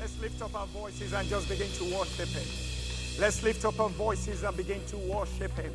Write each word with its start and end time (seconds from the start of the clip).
Let's 0.00 0.18
lift 0.22 0.40
up 0.40 0.54
our 0.54 0.66
voices 0.68 1.12
and 1.12 1.28
just 1.28 1.46
begin 1.46 1.70
to 1.72 1.84
worship 1.94 2.28
Him. 2.28 3.20
Let's 3.20 3.42
lift 3.42 3.66
up 3.66 3.78
our 3.78 3.90
voices 3.90 4.44
and 4.44 4.56
begin 4.56 4.82
to 4.86 4.96
worship 4.96 5.52
Him. 5.58 5.74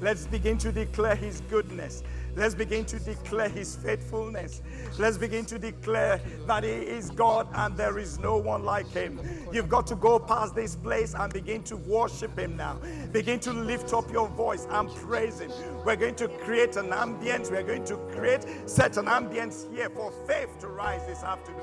Let's 0.00 0.26
begin 0.26 0.56
to 0.58 0.72
declare 0.72 1.14
His 1.14 1.42
goodness. 1.42 2.02
Let's 2.36 2.54
begin 2.54 2.84
to 2.86 2.98
declare 2.98 3.48
His 3.48 3.76
faithfulness. 3.76 4.62
Let's 4.98 5.18
begin 5.18 5.44
to 5.46 5.58
declare 5.58 6.20
that 6.46 6.64
He 6.64 6.70
is 6.70 7.10
God 7.10 7.48
and 7.54 7.76
there 7.76 7.98
is 7.98 8.18
no 8.18 8.36
one 8.36 8.64
like 8.64 8.90
Him. 8.90 9.20
You've 9.52 9.68
got 9.68 9.86
to 9.88 9.96
go 9.96 10.18
past 10.18 10.54
this 10.54 10.76
place 10.76 11.14
and 11.14 11.32
begin 11.32 11.62
to 11.64 11.76
worship 11.76 12.38
Him 12.38 12.56
now. 12.56 12.78
Begin 13.12 13.40
to 13.40 13.52
lift 13.52 13.92
up 13.92 14.10
your 14.12 14.28
voice 14.28 14.66
and 14.70 14.88
praise 14.90 15.40
Him. 15.40 15.50
We're 15.84 15.96
going 15.96 16.14
to 16.16 16.28
create 16.28 16.76
an 16.76 16.90
ambience. 16.90 17.50
We're 17.50 17.62
going 17.62 17.84
to 17.84 17.96
create, 18.12 18.44
set 18.66 18.96
an 18.96 19.06
ambience 19.06 19.72
here 19.74 19.90
for 19.90 20.12
faith 20.26 20.58
to 20.60 20.68
rise 20.68 21.06
this 21.06 21.22
afternoon. 21.22 21.60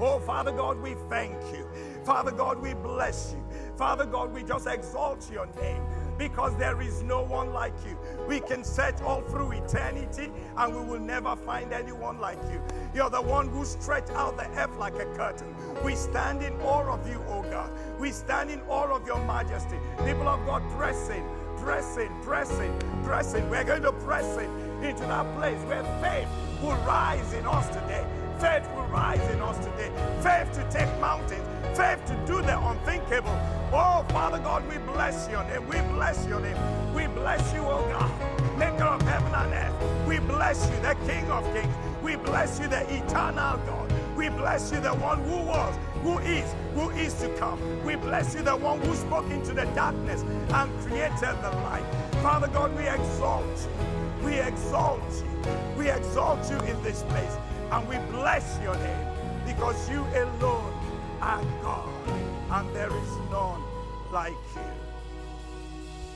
Oh, 0.00 0.20
Father 0.20 0.52
God, 0.52 0.80
we 0.80 0.94
thank 1.08 1.40
you. 1.52 1.66
Father 2.04 2.30
God, 2.30 2.60
we 2.60 2.74
bless 2.74 3.34
you. 3.34 3.44
Father 3.76 4.04
God, 4.04 4.32
we 4.32 4.42
just 4.42 4.66
exalt 4.66 5.30
your 5.32 5.46
name 5.60 5.82
because 6.20 6.54
there 6.56 6.82
is 6.82 7.02
no 7.02 7.22
one 7.22 7.50
like 7.50 7.72
you. 7.86 7.96
We 8.28 8.40
can 8.40 8.62
search 8.62 9.00
all 9.00 9.22
through 9.22 9.52
eternity 9.52 10.30
and 10.54 10.76
we 10.76 10.82
will 10.82 11.00
never 11.00 11.34
find 11.34 11.72
anyone 11.72 12.20
like 12.20 12.38
you. 12.52 12.60
You're 12.94 13.08
the 13.08 13.22
one 13.22 13.48
who 13.48 13.64
stretched 13.64 14.10
out 14.10 14.36
the 14.36 14.46
earth 14.60 14.76
like 14.76 14.96
a 14.96 15.06
curtain. 15.16 15.54
We 15.82 15.94
stand 15.94 16.42
in 16.42 16.52
awe 16.60 16.92
of 16.92 17.08
you, 17.08 17.24
O 17.28 17.42
God. 17.44 17.70
We 17.98 18.10
stand 18.10 18.50
in 18.50 18.60
awe 18.68 18.94
of 18.94 19.06
your 19.06 19.24
majesty. 19.24 19.76
People 20.04 20.28
of 20.28 20.44
God, 20.44 20.62
pressing, 20.76 21.24
pressing, 21.56 22.10
pressing, 22.20 22.78
pressing. 23.02 23.48
We're 23.48 23.64
going 23.64 23.82
to 23.82 23.92
press 23.92 24.36
in 24.36 24.50
into 24.84 25.04
that 25.04 25.24
place 25.36 25.60
where 25.62 25.84
faith 26.02 26.28
will 26.62 26.76
rise 26.84 27.32
in 27.32 27.46
us 27.46 27.66
today. 27.68 28.04
Faith 28.38 28.68
will 28.74 28.86
rise 28.88 29.26
in 29.30 29.40
us 29.40 29.56
today. 29.64 29.90
Faith 30.20 30.52
to 30.52 30.70
take 30.70 31.00
mountains. 31.00 31.49
Faith 31.80 32.04
to 32.04 32.14
do 32.26 32.42
the 32.42 32.60
unthinkable. 32.60 33.34
Oh, 33.72 34.04
Father 34.10 34.38
God, 34.38 34.68
we 34.68 34.76
bless 34.76 35.30
your 35.30 35.42
name. 35.44 35.66
We 35.66 35.80
bless 35.94 36.26
your 36.26 36.38
name. 36.38 36.58
We 36.92 37.06
bless 37.06 37.54
you, 37.54 37.60
oh 37.62 37.88
God, 37.88 38.58
maker 38.58 38.84
of 38.84 39.00
heaven 39.00 39.32
and 39.32 39.54
earth. 39.54 40.06
We 40.06 40.18
bless 40.18 40.68
you, 40.70 40.76
the 40.82 40.94
King 41.06 41.30
of 41.30 41.42
kings. 41.54 41.74
We 42.02 42.16
bless 42.16 42.60
you, 42.60 42.68
the 42.68 42.82
eternal 42.82 43.56
God. 43.64 43.90
We 44.14 44.28
bless 44.28 44.70
you, 44.70 44.80
the 44.80 44.92
one 44.96 45.24
who 45.24 45.38
was, 45.38 45.74
who 46.02 46.18
is, 46.18 46.54
who 46.74 46.90
is 46.90 47.14
to 47.14 47.34
come. 47.38 47.58
We 47.82 47.94
bless 47.94 48.34
you, 48.34 48.42
the 48.42 48.56
one 48.58 48.78
who 48.82 48.94
spoke 48.94 49.30
into 49.30 49.54
the 49.54 49.64
darkness 49.74 50.20
and 50.20 50.80
created 50.80 51.34
the 51.40 51.50
light. 51.64 51.86
Father 52.20 52.48
God, 52.48 52.76
we 52.76 52.86
exalt 52.86 53.46
you. 53.46 54.26
We 54.26 54.38
exalt 54.38 55.00
you. 55.14 55.54
We 55.78 55.90
exalt 55.90 56.50
you 56.50 56.58
in 56.58 56.82
this 56.82 57.04
place. 57.04 57.38
And 57.70 57.88
we 57.88 57.96
bless 58.12 58.60
your 58.62 58.76
name 58.76 59.06
because 59.46 59.88
you 59.88 60.04
alone 60.14 60.79
are 61.20 61.44
God 61.62 61.88
and 62.50 62.74
there 62.74 62.88
is 62.90 63.16
none 63.30 63.62
like 64.12 64.32
you. 64.54 64.62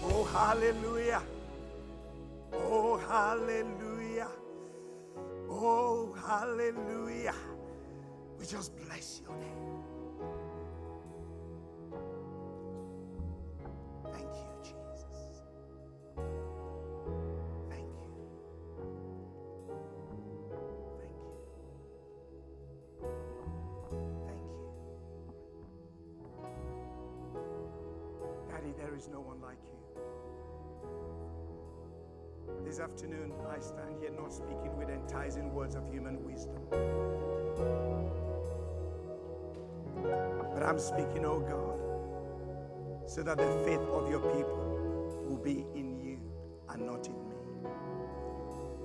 Oh, 0.02 0.24
hallelujah. 0.24 1.22
Oh, 2.52 2.96
hallelujah. 2.96 4.28
Oh, 5.48 6.14
hallelujah. 6.26 7.34
We 8.38 8.46
just 8.46 8.76
bless 8.86 9.20
your 9.22 9.36
name. 9.36 9.84
Thank 14.12 14.34
you, 14.34 14.52
Jesus. 14.62 14.83
There 28.94 29.00
is 29.00 29.08
no 29.08 29.18
one 29.18 29.40
like 29.40 29.58
you. 29.64 29.74
This 32.64 32.78
afternoon, 32.78 33.32
I 33.50 33.58
stand 33.58 33.96
here 34.00 34.12
not 34.12 34.32
speaking 34.32 34.76
with 34.78 34.88
enticing 34.88 35.52
words 35.52 35.74
of 35.74 35.84
human 35.90 36.22
wisdom. 36.22 36.60
But 40.54 40.62
I'm 40.62 40.78
speaking, 40.78 41.24
oh 41.24 41.40
God, 41.40 43.10
so 43.10 43.24
that 43.24 43.36
the 43.36 43.62
faith 43.64 43.80
of 43.80 44.08
your 44.08 44.20
people 44.20 45.24
will 45.28 45.42
be 45.42 45.66
in 45.74 45.98
you 46.00 46.20
and 46.68 46.86
not 46.86 47.04
in 47.08 47.14
me. 47.28 47.34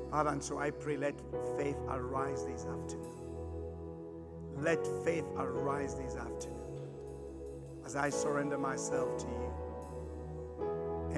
Father, 0.10 0.32
and 0.32 0.44
so 0.44 0.58
I 0.58 0.72
pray, 0.72 0.98
let 0.98 1.22
faith 1.56 1.78
arise 1.88 2.46
this 2.46 2.66
afternoon. 2.66 3.14
Let 4.58 4.88
faith 5.06 5.26
arise 5.38 5.94
this 5.94 6.16
afternoon 6.16 6.58
as 7.86 7.96
I 7.96 8.10
surrender 8.10 8.58
myself 8.58 9.16
to 9.20 9.28
you. 9.28 9.69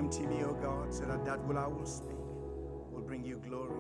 Empty 0.02 0.26
me, 0.26 0.44
O 0.44 0.54
God, 0.54 0.92
so 0.92 1.06
that 1.06 1.24
that 1.26 1.40
will 1.46 1.60
I 1.60 1.68
will 1.68 1.86
speak 1.86 2.18
will 2.90 3.04
bring 3.04 3.24
you 3.24 3.38
glory 3.48 3.78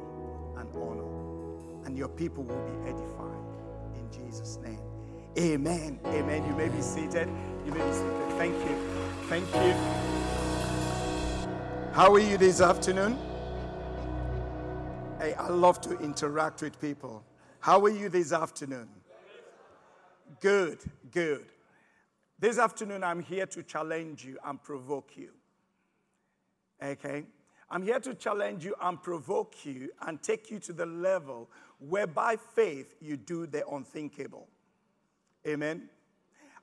and 0.58 0.70
honor, 0.76 1.84
and 1.84 1.98
your 1.98 2.10
people 2.10 2.44
will 2.44 2.64
be 2.64 2.90
edified 2.92 3.96
in 3.96 4.08
Jesus' 4.12 4.60
name. 4.64 4.80
Amen. 5.40 6.00
Amen. 6.06 6.46
You 6.46 6.54
may 6.54 6.70
be 6.70 6.80
seated. 6.80 7.28
You 7.66 7.72
may 7.72 7.84
be 7.84 7.92
seated. 7.92 8.30
Thank 8.38 8.54
you. 8.54 8.78
Thank 9.30 9.48
you. 9.56 9.74
How 11.92 12.14
are 12.14 12.20
you 12.20 12.38
this 12.38 12.62
afternoon? 12.62 13.18
Hey, 15.20 15.34
I 15.34 15.48
love 15.48 15.82
to 15.82 15.98
interact 16.02 16.62
with 16.62 16.80
people. 16.80 17.24
How 17.62 17.84
are 17.84 17.90
you 17.90 18.10
this 18.10 18.32
afternoon? 18.32 18.90
Good, 20.40 20.78
good. 21.10 21.48
This 22.38 22.60
afternoon, 22.60 23.04
I'm 23.04 23.24
here 23.24 23.48
to 23.48 23.64
challenge 23.64 24.24
you 24.24 24.38
and 24.46 24.62
provoke 24.62 25.14
you. 25.18 25.32
Okay? 26.84 27.24
I'm 27.70 27.84
here 27.84 28.00
to 28.02 28.14
challenge 28.14 28.66
you 28.66 28.76
and 28.82 29.02
provoke 29.02 29.66
you 29.66 29.90
and 30.06 30.22
take 30.22 30.52
you 30.52 30.60
to 30.60 30.74
the 30.74 30.86
level 30.86 31.50
where 31.80 32.08
by 32.08 32.36
faith 32.36 32.96
you 33.00 33.18
do 33.18 33.48
the 33.48 33.68
unthinkable. 33.68 34.48
Amen? 35.48 35.90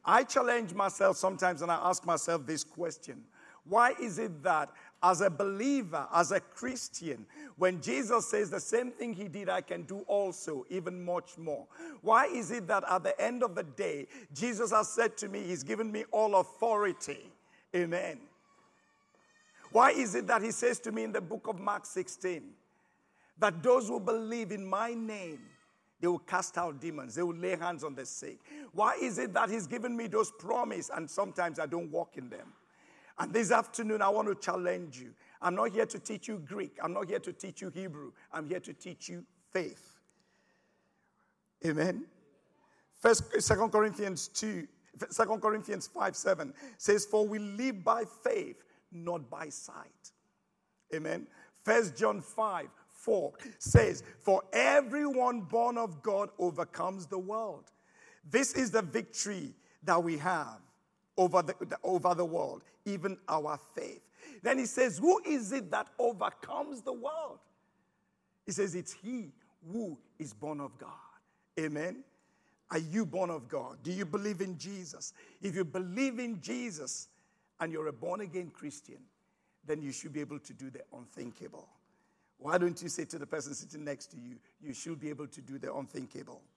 I 0.05 0.23
challenge 0.25 0.75
myself 0.75 1.17
sometimes 1.17 1.63
and 1.63 1.73
I 1.73 1.77
ask 1.83 2.05
myself 2.05 2.47
this 2.47 2.63
question 2.63 3.25
Why 3.65 3.95
is 4.01 4.19
it 4.19 4.43
that 4.43 4.71
as 5.03 5.21
a 5.21 5.31
believer, 5.31 6.07
as 6.13 6.33
a 6.33 6.41
Christian, 6.41 7.25
when 7.57 7.81
Jesus 7.81 8.29
says 8.29 8.51
the 8.51 8.61
same 8.61 8.91
thing 8.91 9.15
he 9.15 9.29
did, 9.29 9.49
I 9.49 9.61
can 9.61 9.83
do 9.83 10.01
also, 10.09 10.67
even 10.71 11.05
much 11.05 11.39
more. 11.39 11.67
Why 12.03 12.27
is 12.27 12.51
it 12.51 12.67
that 12.67 12.85
at 12.89 13.05
the 13.05 13.21
end 13.21 13.43
of 13.43 13.55
the 13.55 13.63
day, 13.63 14.09
Jesus 14.35 14.73
has 14.73 14.89
said 14.89 15.17
to 15.19 15.29
me, 15.29 15.43
He's 15.45 15.63
given 15.63 15.93
me 15.93 16.05
all 16.11 16.37
authority? 16.37 17.31
Amen. 17.75 18.19
Why 19.73 19.91
is 19.91 20.15
it 20.15 20.27
that 20.27 20.43
He 20.43 20.51
says 20.51 20.79
to 20.81 20.93
me 20.93 21.05
in 21.05 21.13
the 21.13 21.21
book 21.21 21.47
of 21.49 21.59
Mark 21.59 21.87
16 21.87 22.43
that 23.39 23.63
those 23.63 23.89
who 23.89 24.01
believe 24.01 24.53
in 24.53 24.65
my 24.65 24.95
name, 24.95 25.41
they 26.01 26.09
will 26.09 26.19
cast 26.19 26.59
out 26.59 26.81
demons, 26.81 27.15
they 27.15 27.23
will 27.23 27.37
lay 27.37 27.57
hands 27.57 27.85
on 27.85 27.95
the 27.95 28.07
sick? 28.07 28.39
Why 28.73 28.97
is 29.01 29.19
it 29.19 29.35
that 29.35 29.51
He's 29.51 29.67
given 29.67 29.97
me 29.97 30.07
those 30.07 30.31
promises 30.31 30.91
and 30.95 31.09
sometimes 31.09 31.59
I 31.59 31.67
don't 31.67 31.91
walk 31.91 32.17
in 32.17 32.29
them? 32.29 32.53
And 33.19 33.33
this 33.33 33.51
afternoon, 33.51 34.01
I 34.01 34.09
want 34.09 34.29
to 34.29 34.35
challenge 34.35 34.99
you. 35.01 35.13
I'm 35.43 35.55
not 35.55 35.73
here 35.73 35.87
to 35.87 35.99
teach 35.99 36.29
you 36.29 36.39
Greek. 36.39 36.79
I'm 36.83 36.93
not 36.93 37.09
here 37.09 37.19
to 37.19 37.33
teach 37.33 37.61
you 37.61 37.71
Hebrew. 37.71 38.13
I'm 38.33 38.49
here 38.49 38.61
to 38.61 38.73
teach 38.73 39.09
you 39.09 39.25
faith. 39.53 39.97
Amen. 41.67 42.05
First, 43.01 43.41
Second 43.41 43.71
Corinthians 43.71 44.29
2, 44.29 44.67
2 45.17 45.25
Corinthians 45.39 45.89
5 45.89 46.17
7 46.17 46.53
says, 46.77 47.05
For 47.05 47.27
we 47.27 47.39
live 47.39 47.85
by 47.85 48.05
faith, 48.25 48.63
not 48.93 49.29
by 49.31 49.49
sight. 49.49 50.13
Amen. 50.95 51.27
First 51.65 51.97
John 51.97 52.21
5 52.21 52.69
4 52.93 53.33
says, 53.59 54.03
For 54.19 54.43
everyone 54.53 55.43
born 55.43 55.79
of 55.79 56.03
God 56.03 56.31
overcomes 56.39 57.07
the 57.07 57.19
world. 57.19 57.71
This 58.29 58.55
is 58.55 58.71
the 58.71 58.83
victory 58.83 59.55
that 59.85 60.03
we 60.03 60.19
have 60.19 60.59
over 61.17 61.43
the, 61.43 61.55
over 61.83 62.15
the 62.15 62.25
world, 62.25 62.63
even 62.85 63.17
our 63.29 63.59
faith. 63.75 64.01
Then 64.43 64.59
he 64.59 64.67
says, 64.67 64.99
Who 64.99 65.21
is 65.25 65.53
it 65.53 65.71
that 65.71 65.89
overcomes 65.99 66.83
the 66.83 66.93
world? 66.93 67.39
He 68.47 68.53
says, 68.53 68.75
It's 68.75 68.93
he 68.93 69.33
who 69.73 69.99
is 70.19 70.33
born 70.33 70.61
of 70.61 70.77
God. 70.79 70.91
Amen. 71.59 72.05
Are 72.71 72.79
you 72.79 73.07
born 73.07 73.31
of 73.31 73.49
God? 73.49 73.79
Do 73.83 73.91
you 73.91 74.05
believe 74.05 74.41
in 74.41 74.59
Jesus? 74.59 75.13
If 75.41 75.55
you 75.55 75.65
believe 75.65 76.19
in 76.19 76.41
Jesus 76.41 77.09
and 77.61 77.73
you're 77.73 77.89
a 77.89 77.93
born 77.93 78.21
again 78.21 78.51
Christian, 78.51 78.99
then 79.67 79.83
you 79.83 79.93
should 79.93 80.13
be 80.13 80.21
able 80.21 80.39
to 80.39 80.53
do 80.53 80.71
the 80.71 80.81
unthinkable. 80.93 81.69
Why 82.39 82.59
don't 82.59 82.81
you 82.81 82.89
say 82.89 83.05
to 83.07 83.19
the 83.19 83.27
person 83.27 83.55
sitting 83.55 83.85
next 83.85 84.07
to 84.13 84.17
you, 84.17 84.37
you 84.61 84.73
should 84.73 85.01
be 85.01 85.09
able 85.09 85.27
to 85.27 85.41
do 85.41 85.59
the 85.59 85.75
unthinkable? 85.75 86.43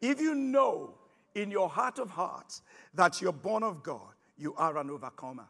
If 0.00 0.20
you 0.20 0.34
know 0.34 0.94
in 1.34 1.50
your 1.50 1.68
heart 1.68 1.98
of 1.98 2.10
hearts 2.10 2.62
that 2.94 3.20
you're 3.20 3.32
born 3.32 3.62
of 3.62 3.82
God, 3.82 4.14
you 4.36 4.54
are 4.54 4.78
an 4.78 4.90
overcomer. 4.90 5.46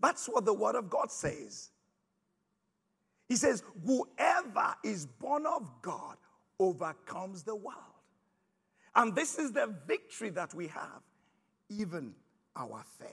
That's 0.00 0.28
what 0.28 0.44
the 0.44 0.54
Word 0.54 0.76
of 0.76 0.90
God 0.90 1.10
says. 1.10 1.70
He 3.28 3.36
says, 3.36 3.62
Whoever 3.86 4.74
is 4.82 5.06
born 5.06 5.46
of 5.46 5.70
God 5.82 6.16
overcomes 6.58 7.42
the 7.42 7.54
world. 7.54 7.76
And 8.94 9.14
this 9.14 9.38
is 9.38 9.52
the 9.52 9.74
victory 9.86 10.30
that 10.30 10.52
we 10.54 10.66
have, 10.68 11.02
even 11.68 12.14
our 12.56 12.82
faith. 12.98 13.08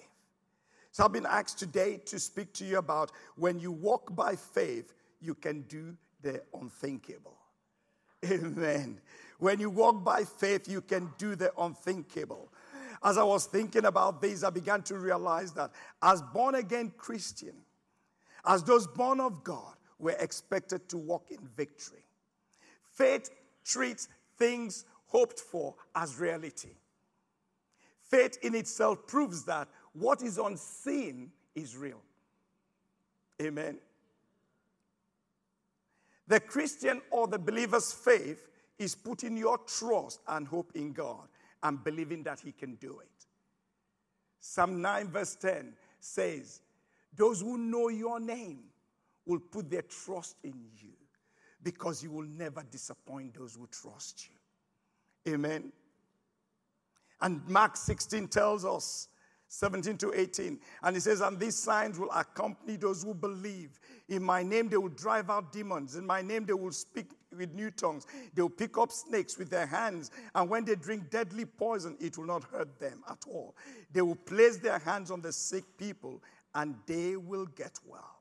So 0.92 1.06
I've 1.06 1.14
been 1.14 1.28
asked 1.28 1.60
today 1.60 1.98
to 2.06 2.20
speak 2.20 2.54
to 2.54 2.66
you 2.66 2.80
about 2.80 3.12
when 3.36 3.60
you 3.60 3.72
walk 3.72 4.16
by 4.16 4.36
faith, 4.36 4.94
you 5.22 5.36
can 5.36 5.62
do 5.64 5.96
the 6.22 6.42
unthinkable. 6.54 7.38
Amen. 8.26 9.00
When 9.40 9.60
you 9.60 9.70
walk 9.70 10.04
by 10.04 10.24
faith, 10.24 10.68
you 10.68 10.82
can 10.82 11.12
do 11.18 11.36
the 11.36 11.52
unthinkable. 11.60 12.52
As 13.04 13.18
I 13.20 13.24
was 13.24 13.46
thinking 13.46 13.86
about 13.86 14.22
this, 14.22 14.44
I 14.44 14.50
began 14.50 14.82
to 14.84 14.98
realize 14.98 15.52
that 15.52 15.72
as 16.02 16.22
born 16.22 16.56
again 16.56 16.92
Christian, 16.98 17.54
as 18.46 18.64
those 18.64 18.88
born 18.88 19.20
of 19.20 19.44
God, 19.44 19.76
we're 20.00 20.18
expected 20.18 20.90
to 20.90 20.98
walk 20.98 21.30
in 21.30 21.40
victory. 21.56 22.04
Faith 22.94 23.30
treats 23.64 24.08
things 24.38 24.86
hoped 25.08 25.40
for 25.40 25.76
as 25.96 26.20
reality. 26.20 26.76
Faith 28.02 28.38
in 28.42 28.56
itself 28.56 29.06
proves 29.08 29.44
that 29.46 29.68
what 29.94 30.22
is 30.22 30.38
unseen 30.38 31.32
is 31.56 31.76
real. 31.76 32.02
Amen. 33.42 33.78
The 36.28 36.40
Christian 36.40 37.02
or 37.10 37.28
the 37.28 37.40
believer's 37.40 37.94
faith 37.94 38.48
is 38.78 38.96
putting 38.96 39.38
your 39.38 39.58
trust 39.60 40.20
and 40.28 40.48
hope 40.48 40.72
in 40.76 40.92
God 40.92 41.28
and 41.64 41.84
believing 41.84 42.24
that 42.24 42.40
He 42.40 42.52
can 42.52 42.76
do 42.76 43.00
it. 43.00 43.26
Psalm 44.40 44.82
9, 44.82 45.08
verse 45.10 45.36
10 45.36 45.74
says, 46.00 46.62
Those 47.16 47.42
who 47.42 47.58
know 47.58 47.90
your 47.90 48.20
name 48.20 48.60
will 49.26 49.40
put 49.40 49.70
their 49.70 49.82
trust 49.82 50.36
in 50.44 50.54
you 50.82 50.94
because 51.64 52.04
you 52.04 52.12
will 52.12 52.28
never 52.28 52.64
disappoint 52.64 53.34
those 53.34 53.56
who 53.56 53.68
trust 53.68 54.30
you. 54.30 54.37
Amen. 55.28 55.72
And 57.22 57.46
Mark 57.48 57.76
16 57.76 58.28
tells 58.28 58.64
us 58.64 59.08
17 59.48 59.98
to 59.98 60.14
18. 60.14 60.60
And 60.84 60.96
he 60.96 61.00
says, 61.00 61.22
And 61.22 61.40
these 61.40 61.56
signs 61.56 61.98
will 61.98 62.12
accompany 62.12 62.76
those 62.76 63.04
who 63.04 63.14
believe. 63.14 63.80
In 64.10 64.24
my 64.24 64.44
name, 64.44 64.70
they 64.70 64.78
will 64.78 64.90
drive 64.90 65.30
out 65.30 65.52
demons. 65.52 65.96
In 65.96 66.06
my 66.06 66.22
name, 66.22 66.46
they 66.46 66.54
will 66.54 66.72
speak 66.72 67.12
with 67.36 67.54
new 67.54 67.72
tongues. 67.72 68.06
They 68.34 68.42
will 68.42 68.50
pick 68.50 68.78
up 68.78 68.92
snakes 68.92 69.38
with 69.38 69.50
their 69.50 69.66
hands. 69.66 70.12
And 70.36 70.50
when 70.50 70.66
they 70.66 70.76
drink 70.76 71.10
deadly 71.10 71.46
poison, 71.46 71.98
it 72.00 72.18
will 72.18 72.26
not 72.26 72.44
hurt 72.44 72.80
them 72.80 73.04
at 73.10 73.24
all. 73.28 73.56
They 73.92 74.02
will 74.02 74.16
place 74.16 74.58
their 74.58 74.80
hands 74.80 75.12
on 75.12 75.22
the 75.22 75.32
sick 75.32 75.64
people, 75.78 76.22
and 76.54 76.76
they 76.86 77.16
will 77.16 77.46
get 77.46 77.80
well. 77.86 78.20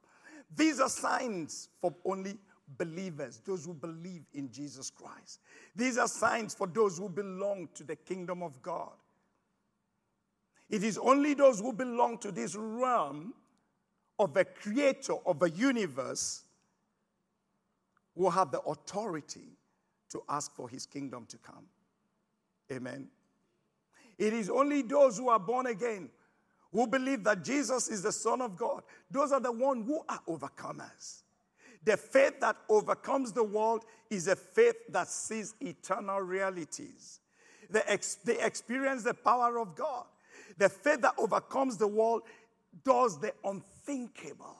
These 0.55 0.81
are 0.81 0.89
signs 0.89 1.69
for 1.81 1.95
only 2.05 2.39
believers, 2.79 3.41
those 3.45 3.65
who 3.65 3.75
believe 3.75 4.23
in 4.35 4.51
Jesus 4.51 4.91
Christ. 4.91 5.41
These 5.75 5.99
are 5.99 6.09
signs 6.09 6.55
for 6.55 6.67
those 6.67 6.99
who 6.99 7.09
belong 7.09 7.69
to 7.75 7.85
the 7.85 7.97
kingdom 7.97 8.43
of 8.43 8.61
God. 8.63 8.93
It 10.69 10.83
is 10.83 10.99
only 10.99 11.35
those 11.35 11.61
who 11.61 11.73
belong 11.73 12.19
to 12.19 12.33
this 12.33 12.57
realm 12.57 13.35
of 14.19 14.35
the 14.35 14.45
creator 14.45 15.15
of 15.25 15.39
the 15.39 15.51
universe 15.51 16.43
who 18.17 18.29
have 18.31 18.51
the 18.51 18.61
authority 18.63 19.57
to 20.11 20.23
ask 20.29 20.55
for 20.55 20.69
his 20.69 20.87
kingdom 20.87 21.27
to 21.29 21.37
come. 21.39 21.67
Amen. 22.73 23.09
It 24.19 24.33
is 24.33 24.49
only 24.51 24.83
those 24.83 25.19
who 25.19 25.29
are 25.29 25.39
born 25.39 25.67
again 25.67 26.09
who 26.73 26.87
believe 26.87 27.23
that 27.25 27.45
Jesus 27.45 27.89
is 27.89 28.03
the 28.03 28.13
Son 28.13 28.41
of 28.41 28.57
God. 28.57 28.83
Those 29.11 29.33
are 29.33 29.41
the 29.41 29.53
ones 29.53 29.87
who 29.87 30.03
are 30.09 30.21
overcomers. 30.29 31.23
The 31.87 31.97
faith 31.97 32.41
that 32.41 32.57
overcomes 32.69 33.33
the 33.33 33.45
world 33.45 33.85
is 34.11 34.27
a 34.27 34.37
faith 34.37 34.77
that 34.91 35.09
sees 35.09 35.55
eternal 35.61 36.21
realities. 36.21 37.21
They, 37.71 37.83
ex- 37.87 38.17
they 38.17 38.39
experience 38.45 39.05
the 39.05 39.15
power 39.15 39.59
of 39.59 39.75
God. 39.75 40.05
The 40.59 40.69
faith 40.69 41.01
that 41.03 41.15
overcomes 41.17 41.77
the 41.77 41.87
world 41.87 42.23
does 42.85 43.19
the 43.21 43.33
unthinkable. 43.45 44.57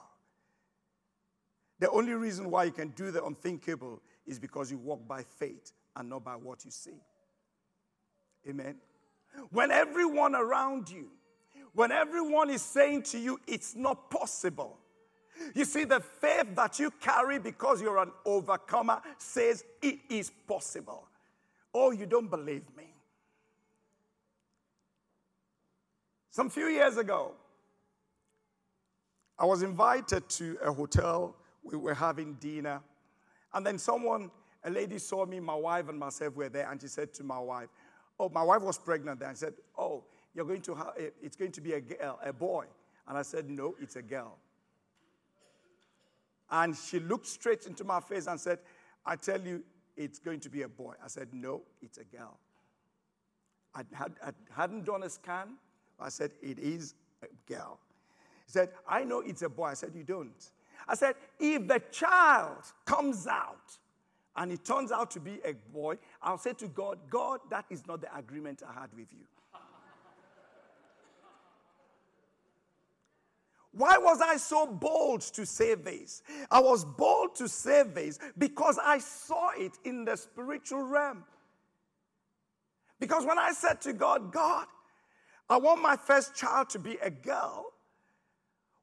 The 1.79 1.89
only 1.91 2.13
reason 2.13 2.49
why 2.49 2.63
you 2.63 2.71
can 2.71 2.89
do 2.89 3.11
the 3.11 3.23
unthinkable 3.23 4.01
is 4.25 4.39
because 4.39 4.71
you 4.71 4.77
walk 4.77 5.05
by 5.07 5.23
faith 5.23 5.73
and 5.95 6.09
not 6.09 6.23
by 6.23 6.35
what 6.35 6.63
you 6.65 6.71
see. 6.71 7.01
Amen. 8.47 8.77
When 9.51 9.69
everyone 9.69 10.33
around 10.33 10.89
you, 10.89 11.09
when 11.73 11.91
everyone 11.91 12.49
is 12.49 12.61
saying 12.61 13.03
to 13.03 13.19
you, 13.19 13.37
it's 13.45 13.75
not 13.75 14.09
possible, 14.09 14.79
you 15.53 15.65
see, 15.65 15.83
the 15.83 15.99
faith 15.99 16.55
that 16.55 16.79
you 16.79 16.91
carry 16.99 17.39
because 17.39 17.81
you're 17.81 17.97
an 17.97 18.11
overcomer 18.25 19.01
says 19.17 19.63
it 19.81 19.99
is 20.09 20.31
possible. 20.47 21.07
Oh, 21.73 21.91
you 21.91 22.05
don't 22.05 22.29
believe 22.29 22.63
me. 22.75 22.85
Some 26.31 26.49
few 26.49 26.67
years 26.67 26.97
ago, 26.97 27.31
I 29.39 29.45
was 29.45 29.63
invited 29.63 30.27
to 30.29 30.57
a 30.63 30.71
hotel. 30.71 31.35
We 31.63 31.77
were 31.77 31.93
having 31.93 32.35
dinner. 32.35 32.81
And 33.53 33.65
then 33.65 33.77
someone, 33.77 34.31
a 34.63 34.69
lady 34.69 34.99
saw 34.99 35.25
me, 35.25 35.39
my 35.39 35.55
wife 35.55 35.89
and 35.89 35.99
myself 35.99 36.35
were 36.35 36.49
there, 36.49 36.69
and 36.69 36.81
she 36.81 36.87
said 36.87 37.13
to 37.15 37.23
my 37.23 37.39
wife, 37.39 37.69
Oh, 38.19 38.29
my 38.29 38.41
wife 38.41 38.61
was 38.61 38.79
pregnant 38.79 39.19
then. 39.19 39.29
I 39.29 39.33
said, 39.33 39.53
Oh, 39.77 40.03
you're 40.33 40.45
going 40.45 40.61
to 40.61 40.75
have, 40.75 40.93
eh, 40.99 41.09
it's 41.21 41.35
going 41.35 41.51
to 41.51 41.61
be 41.61 41.73
a 41.73 41.81
girl, 41.81 42.19
eh, 42.23 42.29
a 42.29 42.33
boy. 42.33 42.65
And 43.07 43.17
I 43.17 43.21
said, 43.21 43.49
No, 43.49 43.75
it's 43.79 43.95
a 43.95 44.01
girl. 44.01 44.37
And 46.49 46.75
she 46.75 46.99
looked 46.99 47.27
straight 47.27 47.65
into 47.65 47.83
my 47.83 47.99
face 47.99 48.27
and 48.27 48.39
said, 48.39 48.59
I 49.05 49.15
tell 49.15 49.41
you, 49.41 49.63
it's 49.95 50.19
going 50.19 50.39
to 50.41 50.49
be 50.49 50.61
a 50.61 50.67
boy. 50.67 50.93
I 51.03 51.07
said, 51.07 51.29
No, 51.33 51.61
it's 51.81 51.97
a 51.97 52.03
girl. 52.03 52.37
I, 53.75 53.81
had, 53.93 54.13
hadn't 54.55 54.85
done 54.85 55.03
a 55.03 55.09
scan. 55.09 55.55
I 55.99 56.09
said, 56.09 56.31
It 56.41 56.59
is 56.59 56.93
a 57.23 57.51
girl. 57.51 57.79
He 58.45 58.51
said, 58.51 58.69
I 58.87 59.03
know 59.03 59.21
it's 59.21 59.41
a 59.41 59.49
boy. 59.49 59.65
I 59.65 59.73
said, 59.73 59.91
You 59.95 60.03
don't. 60.03 60.51
I 60.87 60.95
said, 60.95 61.15
If 61.39 61.67
the 61.67 61.81
child 61.91 62.63
comes 62.85 63.27
out 63.27 63.77
and 64.35 64.51
it 64.51 64.63
turns 64.63 64.91
out 64.91 65.11
to 65.11 65.19
be 65.19 65.39
a 65.43 65.53
boy, 65.73 65.97
I'll 66.21 66.37
say 66.37 66.53
to 66.53 66.67
God, 66.67 66.99
God, 67.09 67.39
that 67.49 67.65
is 67.69 67.85
not 67.87 68.01
the 68.01 68.15
agreement 68.15 68.61
I 68.67 68.79
had 68.79 68.89
with 68.95 69.11
you. 69.11 69.25
Why 73.77 73.99
was 73.99 74.21
I 74.21 74.37
so 74.37 74.65
bold 74.65 75.21
to 75.21 75.45
say 75.45 75.75
this? 75.75 76.23
I 76.49 76.59
was 76.59 76.83
bold 76.83 77.35
to 77.35 77.47
say 77.47 77.83
this 77.83 78.17
because 78.35 78.79
I 78.83 78.97
saw 78.97 79.51
it 79.55 79.73
in 79.83 80.03
the 80.03 80.17
spiritual 80.17 80.81
realm. 80.81 81.23
Because 82.99 83.23
when 83.23 83.37
I 83.37 83.51
said 83.51 83.79
to 83.81 83.93
God, 83.93 84.31
God, 84.33 84.65
I 85.47 85.57
want 85.57 85.83
my 85.83 85.95
first 85.95 86.33
child 86.35 86.71
to 86.71 86.79
be 86.79 86.97
a 87.03 87.11
girl. 87.11 87.67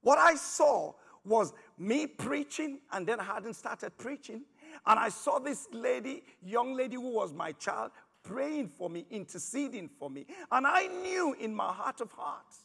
What 0.03 0.19
I 0.19 0.37
saw 0.37 0.93
was 1.25 1.53
me 1.77 2.07
preaching, 2.07 2.79
and 2.93 3.05
then 3.05 3.19
I 3.19 3.25
hadn't 3.25 3.55
started 3.55 3.99
preaching. 3.99 4.43
And 4.87 5.01
I 5.01 5.09
saw 5.09 5.41
this 5.41 5.67
lady, 5.73 6.23
young 6.45 6.77
lady 6.77 6.95
who 6.95 7.13
was 7.13 7.33
my 7.33 7.51
child, 7.53 7.91
praying 8.23 8.69
for 8.69 8.89
me, 8.89 9.07
interceding 9.11 9.91
for 9.99 10.09
me. 10.09 10.27
And 10.53 10.69
I 10.69 10.87
knew 10.87 11.35
in 11.41 11.53
my 11.53 11.73
heart 11.73 12.01
of 12.01 12.13
hearts 12.13 12.64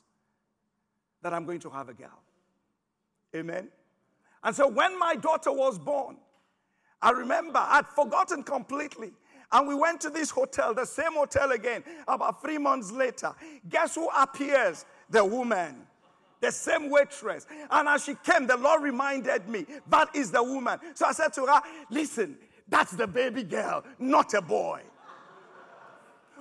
that 1.22 1.34
I'm 1.34 1.46
going 1.46 1.60
to 1.62 1.70
have 1.70 1.90
a 1.90 1.94
girl. 1.94 2.22
Amen. 3.36 3.68
And 4.44 4.56
so 4.56 4.68
when 4.68 4.98
my 4.98 5.16
daughter 5.16 5.52
was 5.52 5.78
born, 5.78 6.18
I 7.02 7.12
remember 7.12 7.60
I'd 7.60 7.88
forgotten 7.88 8.44
completely 8.44 9.12
and 9.52 9.68
we 9.68 9.76
went 9.76 10.00
to 10.02 10.10
this 10.10 10.30
hotel, 10.30 10.74
the 10.74 10.86
same 10.86 11.14
hotel 11.14 11.52
again, 11.52 11.84
about 12.08 12.42
three 12.42 12.58
months 12.58 12.92
later. 12.92 13.34
Guess 13.68 13.96
who 13.96 14.08
appears? 14.10 14.86
The 15.10 15.26
woman. 15.26 15.88
The 16.40 16.52
same 16.52 16.90
waitress. 16.90 17.48
And 17.70 17.88
as 17.88 18.06
she 18.06 18.16
came, 18.24 18.48
the 18.48 18.58
Lord 18.58 18.84
reminded 18.84 19.50
me, 19.50 19.66
that 19.90 20.16
is 20.16 20.32
the 20.32 20.44
woman. 20.44 20.80
So 20.94 21.06
I 21.06 21.14
said 21.14 21.34
to 21.34 21.46
her, 21.48 21.62
listen, 21.90 22.38
that's 22.68 22.92
the 22.92 23.08
baby 23.08 23.44
girl, 23.44 23.84
not 23.98 24.34
a 24.36 24.42
boy. 24.42 24.82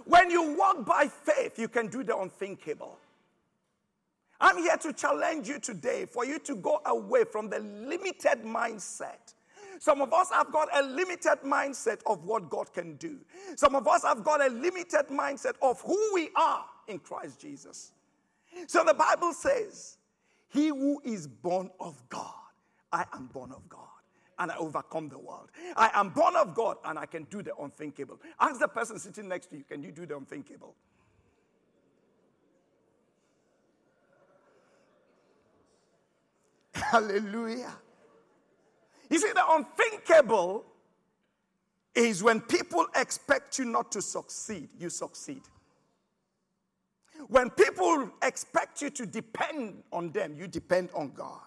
When 0.05 0.31
you 0.31 0.55
walk 0.55 0.85
by 0.85 1.09
faith, 1.09 1.59
you 1.59 1.69
can 1.69 1.89
do 1.89 2.05
the 2.05 2.17
unthinkable. 2.17 2.99
I'm 4.41 4.59
here 4.59 4.77
to 4.77 4.93
challenge 4.93 5.49
you 5.49 5.59
today 5.59 6.07
for 6.07 6.25
you 6.25 6.39
to 6.41 6.55
go 6.57 6.81
away 6.87 7.25
from 7.25 7.51
the 7.51 7.59
limited 7.59 8.45
mindset 8.45 9.35
some 9.79 10.03
of 10.03 10.13
us 10.13 10.31
have 10.31 10.53
got 10.53 10.69
a 10.77 10.83
limited 10.83 11.39
mindset 11.45 12.01
of 12.07 12.25
what 12.25 12.51
God 12.51 12.73
can 12.73 12.97
do. 12.97 13.19
Some 13.57 13.75
of 13.75 13.87
us 13.87 14.03
have 14.05 14.25
got 14.25 14.45
a 14.45 14.49
limited 14.49 15.09
mindset 15.09 15.55
of 15.63 15.81
who 15.83 15.99
we 16.15 16.31
are 16.37 16.65
in 16.89 16.99
Christ 16.99 17.41
Jesus. 17.41 17.93
So 18.67 18.83
the 18.85 18.95
Bible 18.95 19.33
says, 19.33 19.99
He 20.49 20.69
who 20.69 21.01
is 21.05 21.27
born 21.27 21.71
of 21.79 22.03
God, 22.09 22.33
I 22.93 23.05
am 23.13 23.27
born 23.27 23.53
of 23.53 23.69
God. 23.69 23.85
And 24.41 24.53
I 24.53 24.57
overcome 24.57 25.09
the 25.09 25.19
world. 25.19 25.51
I 25.77 25.91
am 25.95 26.11
born 26.11 26.37
of 26.37 26.55
God 26.55 26.77
and 26.85 26.97
I 26.97 27.07
can 27.07 27.25
do 27.25 27.43
the 27.43 27.57
unthinkable. 27.57 28.21
Ask 28.39 28.61
the 28.61 28.69
person 28.69 28.97
sitting 29.01 29.29
next 29.29 29.51
to 29.51 29.57
you, 29.57 29.65
can 29.65 29.83
you 29.83 29.91
do 29.91 30.07
the 30.07 30.17
unthinkable? 30.17 30.77
Hallelujah. 36.91 37.75
You 39.11 39.19
see, 39.19 39.33
the 39.33 39.45
unthinkable 39.51 40.65
is 41.95 42.23
when 42.23 42.41
people 42.41 42.87
expect 42.95 43.59
you 43.59 43.65
not 43.65 43.91
to 43.93 44.03
succeed, 44.03 44.69
you 44.79 44.91
succeed. 44.91 45.43
When 47.27 47.51
people 47.51 48.11
expect 48.23 48.81
you 48.81 48.91
to 48.91 49.07
depend 49.07 49.83
on 49.93 50.13
them, 50.13 50.37
you 50.39 50.47
depend 50.47 50.91
on 50.95 51.11
God. 51.11 51.41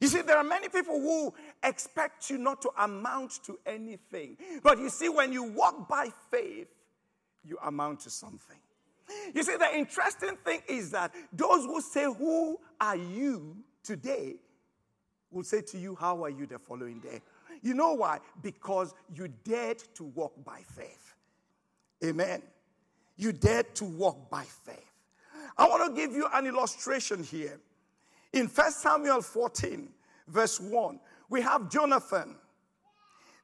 You 0.00 0.08
see, 0.08 0.22
there 0.22 0.36
are 0.36 0.44
many 0.44 0.68
people 0.68 1.00
who 1.00 1.32
expect 1.62 2.28
you 2.28 2.38
not 2.38 2.60
to 2.62 2.70
amount 2.78 3.44
to 3.44 3.58
anything. 3.64 4.36
But 4.62 4.78
you 4.78 4.90
see, 4.90 5.08
when 5.08 5.32
you 5.32 5.44
walk 5.44 5.88
by 5.88 6.10
faith, 6.30 6.68
you 7.44 7.56
amount 7.62 8.00
to 8.00 8.10
something. 8.10 8.58
You 9.34 9.42
see, 9.42 9.56
the 9.56 9.76
interesting 9.76 10.36
thing 10.44 10.62
is 10.68 10.90
that 10.90 11.12
those 11.32 11.64
who 11.64 11.80
say, 11.80 12.04
Who 12.04 12.58
are 12.80 12.96
you 12.96 13.56
today? 13.82 14.36
will 15.30 15.44
say 15.44 15.60
to 15.60 15.78
you, 15.78 15.94
How 15.94 16.24
are 16.24 16.30
you 16.30 16.46
the 16.46 16.58
following 16.58 17.00
day? 17.00 17.20
You 17.62 17.74
know 17.74 17.94
why? 17.94 18.20
Because 18.42 18.94
you 19.14 19.28
dared 19.44 19.82
to 19.94 20.04
walk 20.04 20.32
by 20.44 20.60
faith. 20.66 21.14
Amen. 22.04 22.42
You 23.16 23.32
dared 23.32 23.74
to 23.76 23.84
walk 23.84 24.30
by 24.30 24.44
faith. 24.44 24.92
I 25.56 25.66
want 25.66 25.94
to 25.94 26.00
give 26.00 26.14
you 26.14 26.28
an 26.34 26.46
illustration 26.46 27.22
here. 27.22 27.58
In 28.32 28.46
1 28.46 28.72
Samuel 28.72 29.22
14, 29.22 29.88
verse 30.28 30.60
1, 30.60 31.00
we 31.30 31.40
have 31.40 31.70
Jonathan. 31.70 32.36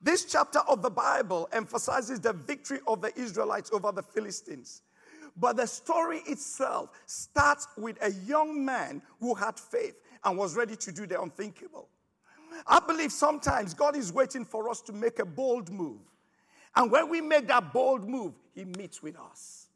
This 0.02 0.24
chapter 0.24 0.58
of 0.68 0.82
the 0.82 0.90
Bible 0.90 1.48
emphasizes 1.52 2.20
the 2.20 2.32
victory 2.32 2.80
of 2.86 3.00
the 3.00 3.16
Israelites 3.18 3.70
over 3.72 3.92
the 3.92 4.02
Philistines. 4.02 4.82
But 5.36 5.56
the 5.56 5.66
story 5.66 6.22
itself 6.26 6.90
starts 7.06 7.68
with 7.76 7.96
a 8.02 8.12
young 8.26 8.64
man 8.64 9.02
who 9.20 9.34
had 9.34 9.58
faith 9.58 9.94
and 10.24 10.36
was 10.36 10.56
ready 10.56 10.76
to 10.76 10.92
do 10.92 11.06
the 11.06 11.20
unthinkable. 11.20 11.88
I 12.66 12.80
believe 12.80 13.12
sometimes 13.12 13.74
God 13.74 13.96
is 13.96 14.12
waiting 14.12 14.44
for 14.44 14.68
us 14.68 14.80
to 14.82 14.92
make 14.92 15.18
a 15.18 15.24
bold 15.24 15.70
move. 15.70 16.00
And 16.76 16.90
when 16.90 17.08
we 17.08 17.20
make 17.20 17.48
that 17.48 17.72
bold 17.72 18.08
move, 18.08 18.34
He 18.54 18.64
meets 18.64 19.02
with 19.02 19.16
us. 19.18 19.68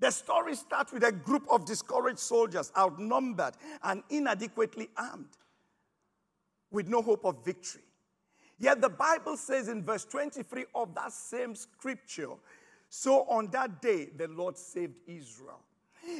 The 0.00 0.10
story 0.10 0.56
starts 0.56 0.92
with 0.92 1.04
a 1.04 1.12
group 1.12 1.46
of 1.48 1.64
discouraged 1.64 2.18
soldiers, 2.18 2.72
outnumbered 2.76 3.54
and 3.84 4.02
inadequately 4.10 4.88
armed, 4.96 5.36
with 6.72 6.88
no 6.88 7.02
hope 7.02 7.24
of 7.24 7.44
victory. 7.44 7.82
Yet 8.58 8.80
the 8.80 8.88
Bible 8.88 9.36
says 9.36 9.68
in 9.68 9.84
verse 9.84 10.04
23 10.04 10.64
of 10.74 10.94
that 10.94 11.12
same 11.12 11.54
scripture, 11.54 12.30
so 12.94 13.22
on 13.22 13.48
that 13.52 13.80
day 13.80 14.10
the 14.14 14.28
Lord 14.28 14.58
saved 14.58 14.98
Israel. 15.06 15.60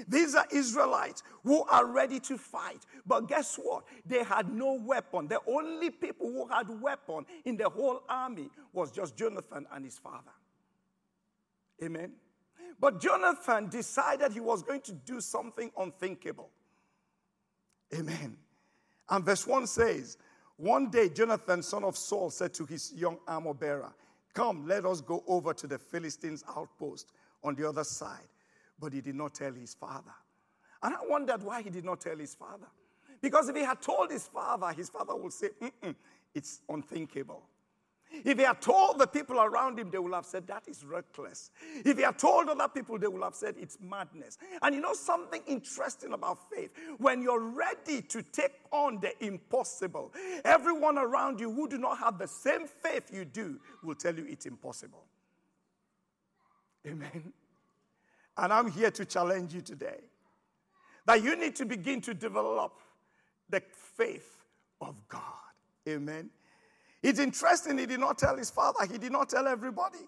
These 0.09 0.35
are 0.35 0.47
Israelites 0.51 1.23
who 1.45 1.65
are 1.65 1.85
ready 1.85 2.19
to 2.21 2.39
fight. 2.39 2.87
But 3.05 3.29
guess 3.29 3.57
what? 3.57 3.85
They 4.07 4.25
had 4.25 4.51
no 4.51 4.81
weapon. 4.83 5.29
The 5.29 5.41
only 5.47 5.91
people 5.91 6.33
who 6.33 6.49
had 6.49 6.71
weapon 6.81 7.27
in 7.45 7.59
the 7.59 7.69
whole 7.69 8.03
army 8.09 8.49
was 8.73 8.91
just 8.91 9.19
Jonathan 9.19 9.67
and 9.71 9.85
his 9.85 9.99
father. 9.99 10.33
Amen. 11.85 12.13
But 12.81 13.03
Jonathan 13.03 13.69
decided 13.69 14.33
he 14.33 14.41
was 14.41 14.63
going 14.63 14.81
to 14.81 14.93
do 14.93 15.21
something 15.21 15.71
unthinkable. 15.77 16.49
Amen. 17.95 18.39
And 19.11 19.25
verse 19.27 19.47
1 19.47 19.67
says, 19.67 20.17
One 20.57 20.89
day 20.89 21.11
Jonathan, 21.11 21.63
son 21.63 21.85
of 21.85 21.99
Saul, 21.99 22.31
said 22.31 22.55
to 22.55 22.65
his 22.65 22.95
young 22.95 23.19
armor 23.29 23.53
bearer, 23.53 23.93
Come, 24.35 24.67
let 24.67 24.85
us 24.87 25.01
go 25.01 25.23
over 25.27 25.53
to 25.55 25.67
the 25.67 25.79
Philistines' 25.79 26.45
outpost 26.57 27.13
on 27.45 27.55
the 27.55 27.69
other 27.69 27.85
side 27.85 28.29
but 28.83 28.93
he 28.93 29.01
did 29.01 29.15
not 29.15 29.33
tell 29.33 29.53
his 29.53 29.75
father. 29.75 30.13
And 30.83 30.93
I 30.97 30.99
wondered 31.09 31.41
why 31.45 31.63
he 31.63 31.71
did 31.71 31.85
not 31.85 32.01
tell 32.01 32.17
his 32.17 32.35
father. 32.35 32.67
Because 33.21 33.49
if 33.49 33.55
he 33.55 33.63
had 33.63 33.81
told 33.81 34.11
his 34.11 34.27
father, 34.27 34.73
his 34.73 34.89
father 34.89 35.15
would 35.15 35.33
say, 35.33 35.51
it's 36.35 36.63
unthinkable. 36.69 37.45
If 38.25 38.39
he 38.39 38.45
had 38.45 38.61
told 38.61 38.99
the 38.99 39.07
people 39.07 39.41
around 39.41 39.79
him, 39.79 39.91
they 39.91 39.99
would 39.99 40.13
have 40.13 40.27
said, 40.27 40.47
That 40.47 40.69
is 40.69 40.85
reckless. 40.85 41.51
If 41.85 41.97
he 41.97 42.03
had 42.03 42.19
told 42.19 42.49
other 42.49 42.69
people, 42.69 42.99
they 42.99 43.09
would 43.09 43.23
have 43.23 43.35
said, 43.35 43.55
It's 43.59 43.79
madness. 43.81 44.39
And 44.61 44.75
you 44.75 44.81
know 44.81 44.95
something 44.95 45.43
interesting 45.47 46.13
about 46.13 46.51
faith? 46.51 46.71
When 46.99 47.23
you're 47.23 47.41
ready 47.41 48.03
to 48.03 48.23
take 48.23 48.53
on 48.71 49.01
the 49.01 49.13
impossible, 49.25 50.13
everyone 50.45 50.99
around 50.99 51.41
you 51.41 51.53
who 51.53 51.69
do 51.69 51.79
not 51.79 51.99
have 51.99 52.19
the 52.19 52.29
same 52.29 52.67
faith 52.67 53.13
you 53.13 53.25
do 53.25 53.59
will 53.83 53.95
tell 53.95 54.15
you 54.15 54.27
it's 54.29 54.47
impossible. 54.47 55.05
Amen. 56.87 57.33
And 58.37 58.53
I'm 58.53 58.71
here 58.71 58.91
to 58.91 59.05
challenge 59.05 59.55
you 59.55 59.61
today 59.61 60.01
that 61.07 61.23
you 61.23 61.37
need 61.37 61.57
to 61.57 61.67
begin 61.67 62.01
to 62.03 62.15
develop 62.15 62.73
the 63.49 63.63
faith 63.97 64.45
of 64.81 64.97
God. 65.09 65.23
Amen. 65.89 66.31
It's 67.03 67.19
interesting, 67.19 67.79
he 67.79 67.87
did 67.87 68.01
not 68.01 68.19
tell 68.19 68.37
his 68.37 68.51
father, 68.51 68.87
he 68.91 68.99
did 68.99 69.13
not 69.13 69.29
tell 69.29 69.47
everybody. 69.47 69.99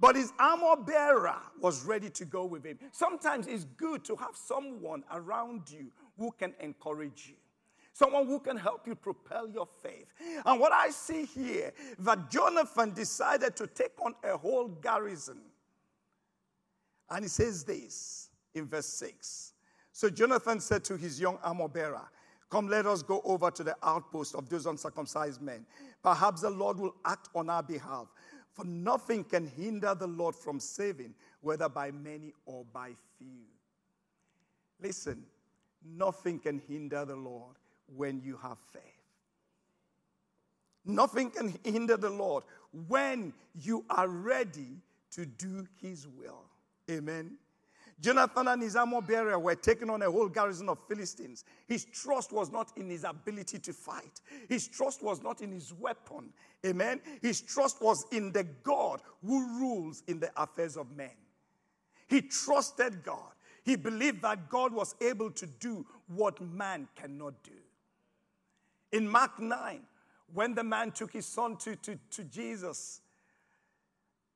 But 0.00 0.16
his 0.16 0.32
armor 0.38 0.76
bearer 0.76 1.36
was 1.60 1.84
ready 1.84 2.10
to 2.10 2.24
go 2.24 2.44
with 2.44 2.64
him. 2.64 2.78
Sometimes 2.92 3.46
it's 3.46 3.64
good 3.64 4.04
to 4.04 4.16
have 4.16 4.34
someone 4.34 5.04
around 5.12 5.70
you 5.70 5.90
who 6.18 6.32
can 6.38 6.52
encourage 6.60 7.26
you 7.28 7.36
someone 7.94 8.26
who 8.26 8.40
can 8.40 8.56
help 8.56 8.86
you 8.86 8.94
propel 8.94 9.48
your 9.48 9.66
faith. 9.82 10.12
And 10.44 10.60
what 10.60 10.72
I 10.72 10.90
see 10.90 11.24
here, 11.24 11.72
that 12.00 12.30
Jonathan 12.30 12.92
decided 12.92 13.56
to 13.56 13.66
take 13.68 13.92
on 14.04 14.14
a 14.22 14.36
whole 14.36 14.68
garrison. 14.68 15.40
And 17.08 17.24
he 17.24 17.28
says 17.28 17.64
this 17.64 18.30
in 18.52 18.66
verse 18.66 18.86
6. 18.86 19.52
So 19.92 20.10
Jonathan 20.10 20.58
said 20.58 20.84
to 20.84 20.96
his 20.96 21.20
young 21.20 21.38
armor 21.42 21.68
bearer, 21.68 22.10
Come, 22.54 22.68
let 22.68 22.86
us 22.86 23.02
go 23.02 23.20
over 23.24 23.50
to 23.50 23.64
the 23.64 23.74
outpost 23.82 24.36
of 24.36 24.48
those 24.48 24.66
uncircumcised 24.66 25.42
men. 25.42 25.66
Perhaps 26.04 26.42
the 26.42 26.50
Lord 26.50 26.78
will 26.78 26.94
act 27.04 27.28
on 27.34 27.50
our 27.50 27.64
behalf. 27.64 28.06
For 28.52 28.64
nothing 28.64 29.24
can 29.24 29.48
hinder 29.48 29.92
the 29.96 30.06
Lord 30.06 30.36
from 30.36 30.60
saving, 30.60 31.16
whether 31.40 31.68
by 31.68 31.90
many 31.90 32.32
or 32.46 32.64
by 32.72 32.92
few. 33.18 33.42
Listen, 34.80 35.24
nothing 35.84 36.38
can 36.38 36.60
hinder 36.68 37.04
the 37.04 37.16
Lord 37.16 37.56
when 37.92 38.20
you 38.20 38.36
have 38.36 38.58
faith. 38.72 38.82
Nothing 40.84 41.30
can 41.30 41.58
hinder 41.64 41.96
the 41.96 42.10
Lord 42.10 42.44
when 42.86 43.32
you 43.56 43.84
are 43.90 44.06
ready 44.06 44.76
to 45.10 45.26
do 45.26 45.66
his 45.82 46.06
will. 46.06 46.44
Amen. 46.88 47.36
Jonathan 48.00 48.48
and 48.48 48.62
his 48.62 48.76
armor 48.76 49.00
bearer 49.00 49.38
were 49.38 49.54
taking 49.54 49.88
on 49.88 50.02
a 50.02 50.10
whole 50.10 50.28
garrison 50.28 50.68
of 50.68 50.78
Philistines. 50.88 51.44
His 51.66 51.84
trust 51.84 52.32
was 52.32 52.50
not 52.50 52.72
in 52.76 52.90
his 52.90 53.04
ability 53.04 53.58
to 53.60 53.72
fight, 53.72 54.20
his 54.48 54.68
trust 54.68 55.02
was 55.02 55.22
not 55.22 55.40
in 55.40 55.52
his 55.52 55.72
weapon. 55.72 56.32
Amen. 56.66 57.00
His 57.20 57.42
trust 57.42 57.82
was 57.82 58.06
in 58.10 58.32
the 58.32 58.44
God 58.62 59.02
who 59.24 59.60
rules 59.60 60.02
in 60.06 60.18
the 60.18 60.30
affairs 60.40 60.78
of 60.78 60.90
men. 60.96 61.10
He 62.08 62.22
trusted 62.22 63.02
God. 63.02 63.32
He 63.64 63.76
believed 63.76 64.22
that 64.22 64.48
God 64.48 64.72
was 64.72 64.94
able 65.00 65.30
to 65.32 65.46
do 65.46 65.86
what 66.06 66.40
man 66.40 66.88
cannot 66.94 67.34
do. 67.42 67.52
In 68.92 69.08
Mark 69.08 69.38
9, 69.38 69.80
when 70.32 70.54
the 70.54 70.64
man 70.64 70.90
took 70.90 71.12
his 71.12 71.26
son 71.26 71.56
to, 71.58 71.76
to, 71.76 71.98
to 72.10 72.24
Jesus, 72.24 73.00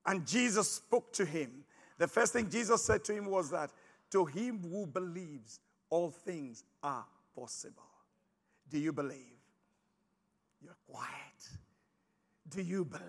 and 0.06 0.26
Jesus 0.26 0.70
spoke 0.70 1.12
to 1.14 1.24
him, 1.24 1.64
the 1.98 2.08
first 2.08 2.32
thing 2.32 2.48
Jesus 2.48 2.84
said 2.84 3.04
to 3.04 3.12
him 3.12 3.26
was 3.26 3.50
that 3.50 3.70
to 4.10 4.24
him 4.24 4.60
who 4.62 4.86
believes, 4.86 5.60
all 5.90 6.10
things 6.10 6.64
are 6.82 7.04
possible. 7.34 7.82
Do 8.70 8.78
you 8.78 8.92
believe? 8.92 9.38
You're 10.62 10.76
quiet. 10.90 11.08
Do 12.48 12.62
you 12.62 12.84
believe? 12.84 13.04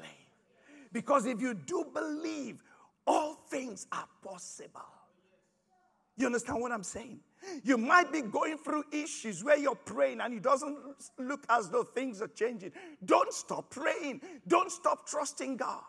Because 0.92 1.26
if 1.26 1.42
you 1.42 1.54
do 1.54 1.86
believe, 1.94 2.64
all 3.06 3.36
things 3.50 3.88
are 3.92 4.08
possible. 4.24 4.82
You 6.18 6.26
understand 6.26 6.60
what 6.62 6.72
I'm 6.72 6.84
saying? 6.84 7.20
You 7.64 7.78
might 7.78 8.12
be 8.12 8.22
going 8.22 8.58
through 8.58 8.84
issues 8.92 9.44
where 9.44 9.58
you're 9.58 9.76
praying 9.76 10.20
and 10.20 10.34
it 10.34 10.44
doesn't 10.44 10.78
look 11.18 11.46
as 11.50 11.70
though 11.70 11.84
things 11.84 12.22
are 12.22 12.28
changing. 12.28 12.74
Don't 13.06 13.32
stop 13.34 13.70
praying. 13.70 14.22
Don't 14.48 14.70
stop 14.70 15.08
trusting 15.08 15.56
God. 15.56 15.84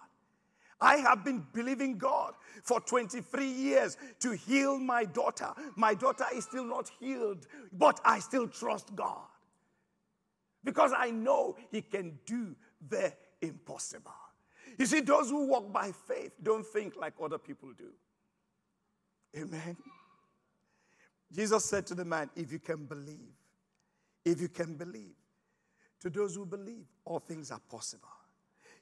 I 0.81 0.97
have 0.97 1.25
been 1.25 1.47
believing 1.53 1.99
God 1.99 2.35
for 2.63 2.81
23 2.81 3.47
years 3.47 3.97
to 4.21 4.33
heal 4.33 4.79
my 4.79 5.05
daughter. 5.05 5.51
My 5.77 5.95
daughter 5.95 6.25
is 6.35 6.45
still 6.45 6.65
not 6.65 6.91
healed, 6.99 7.47
but 7.73 8.01
I 8.05 8.19
still 8.19 8.49
trust 8.49 8.95
God 8.95 9.27
because 10.65 10.93
I 10.97 11.11
know 11.11 11.57
He 11.71 11.83
can 11.83 12.19
do 12.25 12.55
the 12.89 13.13
impossible. 13.43 14.13
You 14.79 14.87
see, 14.87 15.01
those 15.01 15.29
who 15.31 15.47
walk 15.47 15.73
by 15.73 15.93
faith 15.93 16.33
don't 16.43 16.67
think 16.67 16.97
like 16.97 17.15
other 17.23 17.39
people 17.39 17.71
do. 17.77 17.91
Amen. 19.37 19.77
Jesus 21.33 21.65
said 21.65 21.87
to 21.87 21.95
the 21.95 22.05
man, 22.05 22.31
If 22.35 22.51
you 22.53 22.59
can 22.59 22.87
believe, 22.87 23.35
if 24.25 24.41
you 24.41 24.49
can 24.49 24.75
believe, 24.75 25.15
to 26.01 26.11
those 26.11 26.35
who 26.35 26.47
believe, 26.47 26.87
all 27.05 27.19
things 27.19 27.51
are 27.51 27.61
possible. 27.71 28.09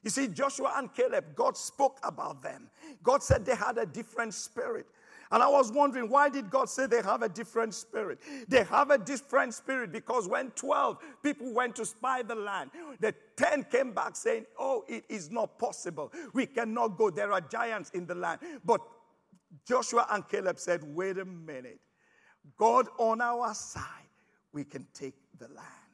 You 0.03 0.09
see, 0.09 0.27
Joshua 0.27 0.73
and 0.77 0.93
Caleb, 0.93 1.35
God 1.35 1.57
spoke 1.57 1.99
about 2.03 2.41
them. 2.41 2.69
God 3.03 3.21
said 3.21 3.45
they 3.45 3.55
had 3.55 3.77
a 3.77 3.85
different 3.85 4.33
spirit. 4.33 4.85
And 5.31 5.43
I 5.43 5.47
was 5.47 5.71
wondering, 5.71 6.09
why 6.09 6.29
did 6.29 6.49
God 6.49 6.69
say 6.69 6.87
they 6.87 7.03
have 7.03 7.21
a 7.21 7.29
different 7.29 7.75
spirit? 7.75 8.19
They 8.47 8.63
have 8.63 8.89
a 8.89 8.97
different 8.97 9.53
spirit 9.53 9.91
because 9.91 10.27
when 10.27 10.49
12 10.51 10.97
people 11.21 11.53
went 11.53 11.75
to 11.75 11.85
spy 11.85 12.23
the 12.23 12.33
land, 12.33 12.71
the 12.99 13.13
10 13.35 13.65
came 13.65 13.91
back 13.91 14.15
saying, 14.15 14.45
Oh, 14.57 14.85
it 14.87 15.03
is 15.07 15.29
not 15.29 15.59
possible. 15.59 16.11
We 16.33 16.47
cannot 16.47 16.97
go. 16.97 17.11
There 17.11 17.31
are 17.31 17.41
giants 17.41 17.91
in 17.91 18.07
the 18.07 18.15
land. 18.15 18.39
But 18.65 18.81
Joshua 19.67 20.07
and 20.09 20.27
Caleb 20.27 20.57
said, 20.57 20.81
Wait 20.83 21.19
a 21.19 21.25
minute. 21.25 21.79
God 22.57 22.87
on 22.97 23.21
our 23.21 23.53
side, 23.53 23.83
we 24.51 24.63
can 24.63 24.87
take 24.93 25.15
the 25.37 25.47
land. 25.49 25.88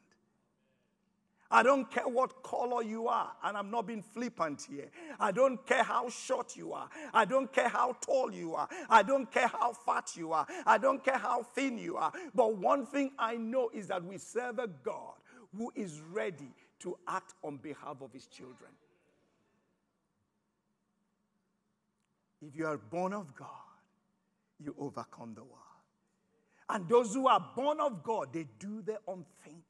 I 1.55 1.63
don't 1.63 1.89
care 1.89 2.05
what 2.05 2.43
color 2.43 2.83
you 2.83 3.07
are, 3.07 3.31
and 3.41 3.55
I'm 3.55 3.71
not 3.71 3.87
being 3.87 4.01
flippant 4.01 4.67
here. 4.69 4.91
I 5.17 5.31
don't 5.31 5.65
care 5.65 5.83
how 5.83 6.09
short 6.09 6.57
you 6.57 6.73
are. 6.73 6.89
I 7.13 7.23
don't 7.23 7.49
care 7.53 7.69
how 7.69 7.93
tall 8.01 8.29
you 8.33 8.55
are. 8.55 8.67
I 8.89 9.03
don't 9.03 9.31
care 9.31 9.47
how 9.47 9.71
fat 9.71 10.17
you 10.17 10.33
are. 10.33 10.45
I 10.65 10.77
don't 10.77 11.01
care 11.01 11.17
how 11.17 11.43
thin 11.43 11.77
you 11.77 11.95
are. 11.95 12.11
But 12.33 12.57
one 12.57 12.85
thing 12.85 13.11
I 13.17 13.37
know 13.37 13.69
is 13.73 13.87
that 13.87 14.03
we 14.03 14.17
serve 14.17 14.59
a 14.59 14.67
God 14.67 15.13
who 15.57 15.71
is 15.75 16.01
ready 16.11 16.51
to 16.79 16.97
act 17.07 17.35
on 17.41 17.55
behalf 17.55 18.01
of 18.01 18.11
his 18.11 18.27
children. 18.27 18.71
If 22.41 22.53
you 22.53 22.65
are 22.65 22.77
born 22.77 23.13
of 23.13 23.33
God, 23.33 23.47
you 24.59 24.75
overcome 24.77 25.35
the 25.35 25.43
world. 25.43 25.53
And 26.67 26.89
those 26.89 27.13
who 27.13 27.29
are 27.29 27.53
born 27.55 27.79
of 27.79 28.03
God, 28.03 28.33
they 28.33 28.45
do 28.59 28.81
the 28.81 28.99
unthinkable. 29.07 29.64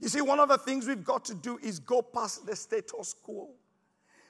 You 0.00 0.08
see, 0.08 0.20
one 0.20 0.38
of 0.38 0.48
the 0.48 0.58
things 0.58 0.86
we've 0.86 1.04
got 1.04 1.24
to 1.26 1.34
do 1.34 1.58
is 1.62 1.78
go 1.78 2.02
past 2.02 2.46
the 2.46 2.54
status 2.54 3.14
quo. 3.14 3.50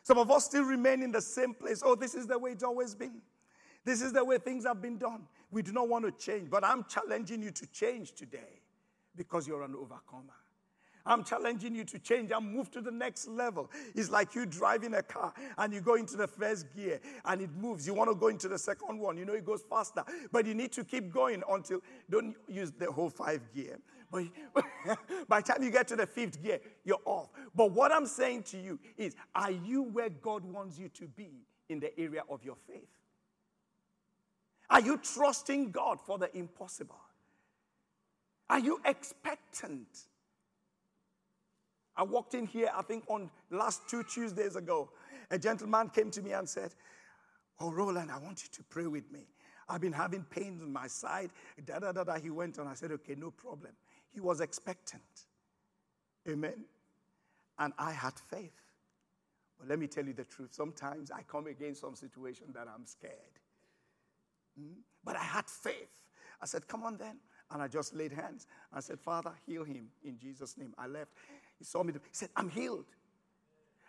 Some 0.02 0.18
of 0.18 0.30
us 0.30 0.46
still 0.46 0.64
remain 0.64 1.02
in 1.02 1.12
the 1.12 1.20
same 1.20 1.52
place. 1.52 1.82
Oh, 1.84 1.94
this 1.94 2.14
is 2.14 2.26
the 2.26 2.38
way 2.38 2.52
it's 2.52 2.62
always 2.64 2.94
been. 2.94 3.20
This 3.84 4.00
is 4.00 4.12
the 4.12 4.24
way 4.24 4.38
things 4.38 4.64
have 4.64 4.80
been 4.80 4.96
done. 4.98 5.22
We 5.50 5.62
do 5.62 5.72
not 5.72 5.88
want 5.88 6.04
to 6.04 6.12
change, 6.12 6.50
but 6.50 6.64
I'm 6.64 6.84
challenging 6.84 7.42
you 7.42 7.50
to 7.50 7.66
change 7.66 8.14
today 8.14 8.60
because 9.16 9.46
you're 9.46 9.62
an 9.62 9.74
overcomer. 9.74 10.34
I'm 11.08 11.24
challenging 11.24 11.74
you 11.74 11.84
to 11.84 11.98
change 11.98 12.30
and 12.30 12.52
move 12.54 12.70
to 12.72 12.80
the 12.80 12.90
next 12.90 13.26
level. 13.28 13.70
It's 13.94 14.10
like 14.10 14.34
you 14.34 14.46
driving 14.46 14.94
a 14.94 15.02
car 15.02 15.32
and 15.56 15.72
you 15.72 15.80
go 15.80 15.94
into 15.94 16.16
the 16.16 16.28
first 16.28 16.66
gear 16.76 17.00
and 17.24 17.40
it 17.40 17.50
moves. 17.56 17.86
You 17.86 17.94
want 17.94 18.10
to 18.10 18.14
go 18.14 18.28
into 18.28 18.46
the 18.46 18.58
second 18.58 18.98
one. 18.98 19.16
You 19.16 19.24
know 19.24 19.32
it 19.32 19.44
goes 19.44 19.62
faster, 19.62 20.04
but 20.30 20.46
you 20.46 20.54
need 20.54 20.70
to 20.72 20.84
keep 20.84 21.10
going 21.12 21.42
until 21.50 21.80
don't 22.10 22.36
use 22.46 22.70
the 22.78 22.92
whole 22.92 23.10
five 23.10 23.40
gear. 23.54 23.78
But 24.12 24.24
by 25.28 25.40
the 25.40 25.52
time 25.52 25.62
you 25.62 25.70
get 25.70 25.88
to 25.88 25.96
the 25.96 26.06
fifth 26.06 26.42
gear, 26.42 26.60
you're 26.84 27.00
off. 27.04 27.30
But 27.54 27.72
what 27.72 27.90
I'm 27.92 28.06
saying 28.06 28.44
to 28.44 28.58
you 28.58 28.78
is, 28.96 29.16
are 29.34 29.50
you 29.50 29.82
where 29.82 30.10
God 30.10 30.44
wants 30.44 30.78
you 30.78 30.88
to 30.90 31.06
be 31.08 31.30
in 31.68 31.80
the 31.80 31.98
area 31.98 32.22
of 32.28 32.44
your 32.44 32.56
faith? 32.66 32.88
Are 34.70 34.80
you 34.80 34.98
trusting 34.98 35.70
God 35.70 35.98
for 36.00 36.18
the 36.18 36.34
impossible? 36.36 37.00
Are 38.50 38.58
you 38.58 38.80
expectant? 38.84 40.07
I 41.98 42.04
walked 42.04 42.34
in 42.34 42.46
here, 42.46 42.70
I 42.74 42.82
think 42.82 43.02
on 43.08 43.28
last 43.50 43.82
two 43.88 44.04
Tuesdays 44.04 44.54
ago. 44.54 44.88
A 45.32 45.38
gentleman 45.38 45.90
came 45.90 46.12
to 46.12 46.22
me 46.22 46.32
and 46.32 46.48
said, 46.48 46.70
Oh, 47.60 47.72
Roland, 47.72 48.12
I 48.12 48.18
want 48.18 48.44
you 48.44 48.48
to 48.52 48.62
pray 48.62 48.86
with 48.86 49.10
me. 49.10 49.26
I've 49.68 49.80
been 49.80 49.92
having 49.92 50.22
pains 50.22 50.62
on 50.62 50.72
my 50.72 50.86
side. 50.86 51.30
Da 51.66 51.80
da 51.80 51.90
da 51.90 52.04
da. 52.04 52.14
He 52.14 52.30
went 52.30 52.58
on. 52.60 52.68
I 52.68 52.74
said, 52.74 52.92
Okay, 52.92 53.16
no 53.16 53.32
problem. 53.32 53.72
He 54.14 54.20
was 54.20 54.40
expectant. 54.40 55.02
Amen. 56.28 56.64
And 57.58 57.72
I 57.76 57.90
had 57.90 58.14
faith. 58.14 58.52
But 59.58 59.68
let 59.68 59.80
me 59.80 59.88
tell 59.88 60.06
you 60.06 60.12
the 60.12 60.24
truth. 60.24 60.50
Sometimes 60.54 61.10
I 61.10 61.22
come 61.22 61.48
against 61.48 61.80
some 61.80 61.96
situation 61.96 62.46
that 62.54 62.68
I'm 62.72 62.86
scared. 62.86 63.12
Mm? 64.58 64.76
But 65.04 65.16
I 65.16 65.24
had 65.24 65.46
faith. 65.46 65.90
I 66.40 66.46
said, 66.46 66.68
Come 66.68 66.84
on 66.84 66.96
then. 66.96 67.16
And 67.50 67.62
I 67.62 67.68
just 67.68 67.94
laid 67.94 68.12
hands. 68.12 68.46
I 68.72 68.80
said, 68.80 69.00
Father, 69.00 69.32
heal 69.46 69.64
him 69.64 69.88
in 70.04 70.18
Jesus' 70.18 70.56
name. 70.58 70.74
I 70.76 70.86
left. 70.86 71.12
He 71.58 71.64
saw 71.64 71.82
me. 71.82 71.92
He 71.92 71.98
said, 72.12 72.28
I'm 72.36 72.50
healed. 72.50 72.84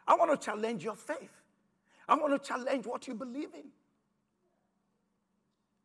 I 0.07 0.15
want 0.15 0.31
to 0.31 0.45
challenge 0.45 0.83
your 0.83 0.95
faith. 0.95 1.43
I 2.07 2.15
want 2.15 2.41
to 2.41 2.47
challenge 2.47 2.85
what 2.87 3.07
you 3.07 3.13
believe 3.13 3.49
in. 3.53 3.69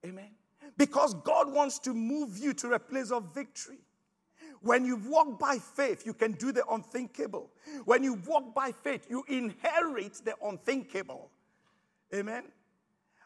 Amen. 0.09 0.31
Because 0.77 1.14
God 1.14 1.53
wants 1.53 1.79
to 1.81 1.92
move 1.92 2.38
you 2.38 2.55
to 2.55 2.72
a 2.72 2.79
place 2.79 3.11
of 3.11 3.35
victory. 3.35 3.79
When 4.61 4.87
you 4.87 4.96
walk 4.96 5.38
by 5.38 5.59
faith, 5.59 6.07
you 6.07 6.14
can 6.14 6.33
do 6.33 6.51
the 6.51 6.66
unthinkable. 6.68 7.51
When 7.85 8.03
you 8.03 8.14
walk 8.27 8.55
by 8.55 8.72
faith, 8.72 9.07
you 9.11 9.25
inherit 9.29 10.14
the 10.25 10.35
unthinkable. 10.42 11.31
Amen. 12.14 12.44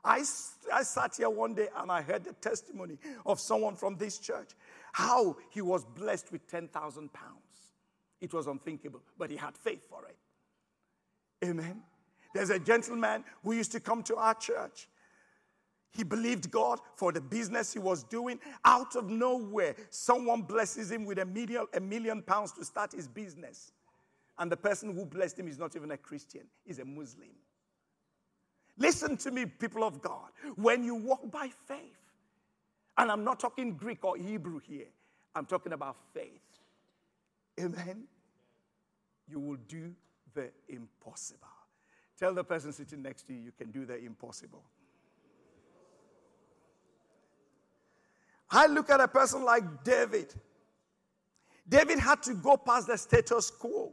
I, 0.09 0.25
I 0.73 0.83
sat 0.85 1.16
here 1.18 1.29
one 1.29 1.55
day 1.55 1.68
and 1.77 1.92
I 1.92 2.01
heard 2.01 2.25
the 2.25 2.33
testimony 2.33 2.97
of 3.27 3.38
someone 3.38 3.77
from 3.77 3.97
this 3.97 4.18
church 4.18 4.53
how 4.92 5.37
he 5.51 5.61
was 5.61 5.85
blessed 5.85 6.33
with 6.33 6.49
10,000 6.51 7.12
pounds. 7.12 7.35
It 8.21 8.33
was 8.33 8.47
unthinkable, 8.47 9.03
but 9.18 9.31
he 9.31 9.37
had 9.37 9.57
faith 9.57 9.87
for 9.88 10.07
it. 10.07 10.16
Amen. 11.47 11.83
There's 12.35 12.49
a 12.49 12.59
gentleman 12.59 13.23
who 13.44 13.53
used 13.53 13.71
to 13.73 13.81
come 13.81 14.03
to 14.05 14.16
our 14.16 14.35
church. 14.35 14.88
He 15.92 16.05
believed 16.05 16.51
God 16.51 16.81
for 16.97 17.12
the 17.12 17.21
business 17.21 17.75
he 17.75 17.79
was 17.79 18.03
doing. 18.03 18.40
Out 18.64 18.97
of 18.97 19.11
nowhere, 19.11 19.77
someone 19.90 20.42
blesses 20.42 20.90
him 20.90 21.05
with 21.05 21.18
a 21.18 21.27
million, 21.27 21.66
a 21.75 21.81
million 21.81 22.23
pounds 22.23 22.53
to 22.53 22.64
start 22.64 22.92
his 22.92 23.07
business. 23.07 23.73
And 24.38 24.51
the 24.51 24.57
person 24.57 24.94
who 24.94 25.05
blessed 25.05 25.38
him 25.38 25.49
is 25.49 25.59
not 25.59 25.77
even 25.77 25.90
a 25.90 25.99
Christian, 25.99 26.47
he's 26.64 26.79
a 26.79 26.85
Muslim. 26.85 27.29
Listen 28.79 29.17
to 29.19 29.31
me, 29.31 29.47
people 29.47 29.85
of 29.85 30.01
God. 30.01 30.31
When 30.57 30.85
you 30.85 30.95
walk 30.95 31.31
by 31.31 31.51
faith, 31.67 31.79
and 32.97 33.11
I'm 33.11 33.25
not 33.25 33.41
talking 33.41 33.75
Greek 33.75 34.05
or 34.05 34.17
Hebrew 34.17 34.61
here, 34.61 34.87
I'm 35.35 35.47
talking 35.47 35.73
about 35.73 35.97
faith. 36.14 36.41
Amen. 37.61 38.05
You 39.29 39.41
will 39.41 39.59
do 39.69 39.93
the 40.35 40.51
impossible. 40.69 41.47
Tell 42.19 42.35
the 42.35 42.45
person 42.45 42.73
sitting 42.73 43.03
next 43.03 43.27
to 43.29 43.33
you, 43.33 43.41
you 43.41 43.53
can 43.53 43.71
do 43.71 43.85
the 43.85 43.97
impossible. 43.97 44.64
I 48.51 48.67
look 48.67 48.91
at 48.91 49.01
a 49.01 49.09
person 49.09 49.45
like 49.45 49.85
David. 49.85 50.35
David 51.69 51.99
had 51.99 52.23
to 52.23 52.35
go 52.35 52.57
past 52.57 52.87
the 52.87 52.97
status 52.97 53.51
quo. 53.51 53.93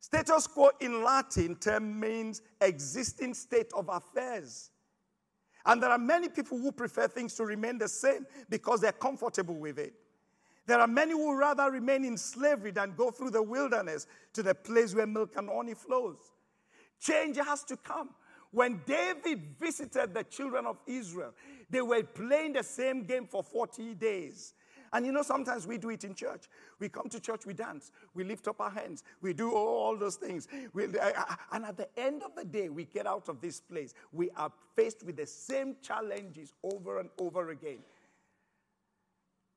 Status 0.00 0.46
quo 0.46 0.70
in 0.80 1.02
Latin 1.02 1.56
term 1.56 1.98
means 1.98 2.42
existing 2.60 3.34
state 3.34 3.72
of 3.74 3.88
affairs. 3.88 4.70
And 5.64 5.82
there 5.82 5.90
are 5.90 5.98
many 5.98 6.28
people 6.28 6.58
who 6.58 6.70
prefer 6.70 7.08
things 7.08 7.34
to 7.34 7.44
remain 7.44 7.78
the 7.78 7.88
same 7.88 8.24
because 8.48 8.80
they're 8.80 8.92
comfortable 8.92 9.56
with 9.56 9.78
it. 9.78 9.94
There 10.66 10.80
are 10.80 10.86
many 10.86 11.12
who 11.12 11.36
rather 11.36 11.70
remain 11.70 12.04
in 12.04 12.16
slavery 12.16 12.72
than 12.72 12.94
go 12.96 13.10
through 13.10 13.30
the 13.30 13.42
wilderness 13.42 14.06
to 14.32 14.42
the 14.42 14.54
place 14.54 14.94
where 14.94 15.06
milk 15.06 15.34
and 15.36 15.48
honey 15.48 15.74
flows. 15.74 16.18
Change 17.00 17.36
has 17.36 17.62
to 17.64 17.76
come. 17.76 18.10
When 18.50 18.80
David 18.86 19.56
visited 19.60 20.14
the 20.14 20.24
children 20.24 20.66
of 20.66 20.78
Israel, 20.86 21.34
they 21.68 21.82
were 21.82 22.02
playing 22.02 22.54
the 22.54 22.62
same 22.62 23.04
game 23.04 23.26
for 23.26 23.42
40 23.42 23.94
days. 23.94 24.54
And 24.92 25.04
you 25.04 25.12
know, 25.12 25.22
sometimes 25.22 25.66
we 25.66 25.78
do 25.78 25.90
it 25.90 26.04
in 26.04 26.14
church. 26.14 26.44
We 26.78 26.88
come 26.88 27.08
to 27.08 27.20
church, 27.20 27.46
we 27.46 27.54
dance, 27.54 27.92
we 28.14 28.24
lift 28.24 28.48
up 28.48 28.60
our 28.60 28.70
hands, 28.70 29.02
we 29.20 29.32
do 29.32 29.52
all 29.52 29.96
those 29.96 30.16
things. 30.16 30.48
We, 30.72 30.84
uh, 30.84 31.12
uh, 31.16 31.36
and 31.52 31.64
at 31.64 31.76
the 31.76 31.88
end 31.98 32.22
of 32.22 32.34
the 32.34 32.44
day, 32.44 32.68
we 32.68 32.84
get 32.84 33.06
out 33.06 33.28
of 33.28 33.40
this 33.40 33.60
place. 33.60 33.94
We 34.12 34.30
are 34.36 34.52
faced 34.74 35.04
with 35.04 35.16
the 35.16 35.26
same 35.26 35.76
challenges 35.82 36.52
over 36.62 37.00
and 37.00 37.10
over 37.18 37.50
again. 37.50 37.78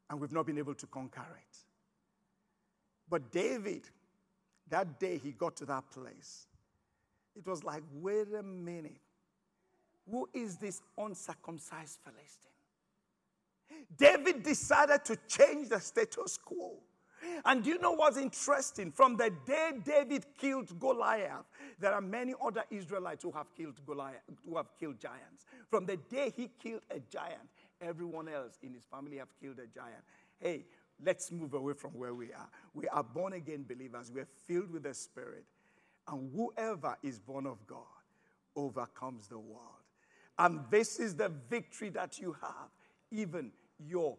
And 0.10 0.20
we've 0.20 0.32
not 0.32 0.46
been 0.46 0.58
able 0.58 0.76
to 0.76 0.88
conquer 0.88 1.22
it. 1.22 1.58
But 3.10 3.32
David, 3.32 3.90
that 4.70 5.00
day 5.00 5.18
he 5.18 5.32
got 5.32 5.56
to 5.58 5.66
that 5.66 5.90
place, 5.92 6.48
it 7.36 7.48
was 7.48 7.64
like, 7.64 7.84
wait 7.94 8.28
a 8.38 8.44
minute. 8.44 9.00
Who 10.10 10.28
is 10.34 10.58
this 10.58 10.82
uncircumcised 10.98 12.00
Philistine? 12.04 12.50
David 13.98 14.44
decided 14.44 15.04
to 15.06 15.18
change 15.28 15.70
the 15.70 15.80
status 15.80 16.38
quo. 16.38 16.78
And 17.46 17.64
do 17.64 17.70
you 17.70 17.80
know 17.80 17.92
what's 17.92 18.18
interesting? 18.18 18.92
From 18.92 19.18
the 19.18 19.32
day 19.46 19.72
David 19.84 20.26
killed 20.38 20.78
Goliath, 20.80 21.46
there 21.80 21.94
are 21.94 22.02
many 22.02 22.34
other 22.44 22.64
Israelites 22.70 23.24
who 23.24 23.32
have 23.32 23.54
killed 23.56 23.80
Goliath, 23.86 24.22
who 24.48 24.58
have 24.58 24.68
killed 24.80 25.00
giants. 25.00 25.46
From 25.70 25.86
the 25.86 25.98
day 25.98 26.34
he 26.36 26.50
killed 26.62 26.82
a 26.90 27.00
giant, 27.00 27.50
everyone 27.82 28.30
else 28.30 28.58
in 28.64 28.74
his 28.74 28.86
family 28.86 29.18
have 29.18 29.30
killed 29.42 29.60
a 29.60 29.68
giant. 29.68 30.04
Hey, 30.40 30.66
let's 31.04 31.32
move 31.32 31.54
away 31.54 31.74
from 31.74 31.92
where 31.92 32.14
we 32.14 32.34
are. 32.34 32.50
We 32.74 32.88
are 32.88 33.04
born 33.04 33.34
again 33.34 33.66
believers. 33.68 34.12
We 34.14 34.22
are 34.22 34.28
filled 34.48 34.72
with 34.72 34.84
the 34.84 34.94
Spirit. 34.94 35.46
And 36.08 36.32
whoever 36.36 36.98
is 37.04 37.20
born 37.20 37.46
of 37.46 37.66
God 37.68 37.84
overcomes 38.56 39.28
the 39.28 39.40
world. 39.40 39.64
And 40.38 40.62
this 40.70 41.00
is 41.00 41.16
the 41.16 41.30
victory 41.50 41.90
that 41.90 42.20
you 42.20 42.36
have, 42.42 42.70
even 43.12 43.52
your 43.80 44.18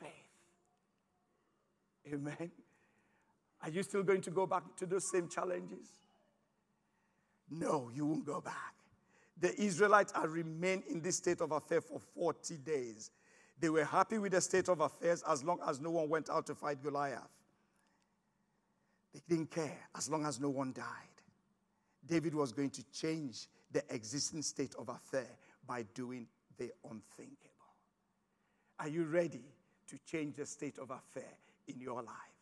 faith. 0.00 0.10
Amen. 2.12 2.50
Are 3.62 3.70
you 3.70 3.82
still 3.82 4.02
going 4.02 4.20
to 4.22 4.30
go 4.30 4.46
back 4.46 4.62
to 4.76 4.86
those 4.86 5.10
same 5.10 5.28
challenges? 5.28 5.88
No, 7.50 7.90
you 7.94 8.06
won't 8.06 8.24
go 8.24 8.40
back. 8.40 8.74
The 9.38 9.60
Israelites 9.60 10.12
had 10.12 10.28
remained 10.30 10.84
in 10.88 11.00
this 11.00 11.16
state 11.16 11.40
of 11.40 11.52
affair 11.52 11.80
for 11.80 12.00
40 12.00 12.56
days. 12.58 13.10
They 13.58 13.68
were 13.68 13.84
happy 13.84 14.18
with 14.18 14.32
the 14.32 14.40
state 14.40 14.68
of 14.68 14.80
affairs 14.80 15.22
as 15.28 15.44
long 15.44 15.60
as 15.66 15.80
no 15.80 15.90
one 15.90 16.08
went 16.08 16.30
out 16.30 16.46
to 16.46 16.54
fight 16.54 16.82
Goliath. 16.82 17.22
They 19.12 19.20
didn't 19.28 19.50
care 19.50 19.78
as 19.96 20.10
long 20.10 20.26
as 20.26 20.40
no 20.40 20.50
one 20.50 20.72
died. 20.72 20.84
David 22.06 22.34
was 22.34 22.52
going 22.52 22.70
to 22.70 22.84
change 22.92 23.48
the 23.72 23.82
existing 23.90 24.42
state 24.42 24.74
of 24.78 24.88
affair 24.88 25.28
by 25.66 25.82
doing 25.94 26.26
the 26.58 26.70
unthinkable. 26.84 27.50
Are 28.78 28.88
you 28.88 29.04
ready 29.04 29.44
to 29.88 29.98
change 30.10 30.36
the 30.36 30.46
state 30.46 30.78
of 30.78 30.90
affair 30.90 31.32
in 31.68 31.80
your 31.80 32.02
life? 32.02 32.36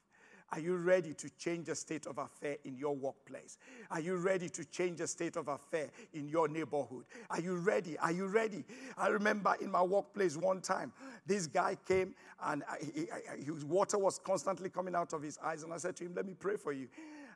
Are 0.53 0.61
you 0.61 0.77
ready 0.77 1.15
to 1.15 1.29
change 1.31 1.67
the 1.67 1.75
state 1.75 2.07
of 2.07 2.19
affair 2.19 2.59
in 2.65 2.77
your 2.77 2.95
workplace? 2.95 3.59
Are 3.91 3.99
you 3.99 4.17
ready 4.17 4.49
to 4.51 4.65
change 4.65 4.99
the 4.99 5.07
state 5.09 5.37
of 5.37 5.49
affair 5.49 5.91
in 6.13 6.29
your 6.29 6.47
neighborhood? 6.47 7.07
Are 7.31 7.41
you 7.41 7.57
ready? 7.57 7.99
Are 7.99 8.13
you 8.13 8.27
ready? 8.27 8.65
I 8.97 9.09
remember 9.09 9.57
in 9.61 9.71
my 9.71 9.83
workplace 9.83 10.37
one 10.37 10.61
time, 10.61 10.93
this 11.27 11.49
guy 11.49 11.77
came 11.89 12.15
and 12.45 12.63
he, 12.95 13.07
his 13.45 13.65
water 13.65 13.99
was 13.99 14.19
constantly 14.19 14.69
coming 14.71 14.95
out 14.95 15.13
of 15.13 15.23
his 15.23 15.39
eyes. 15.43 15.65
And 15.65 15.73
I 15.73 15.79
said 15.79 15.97
to 15.97 16.05
him, 16.05 16.13
Let 16.15 16.27
me 16.27 16.35
pray 16.39 16.57
for 16.57 16.73
you. 16.73 16.89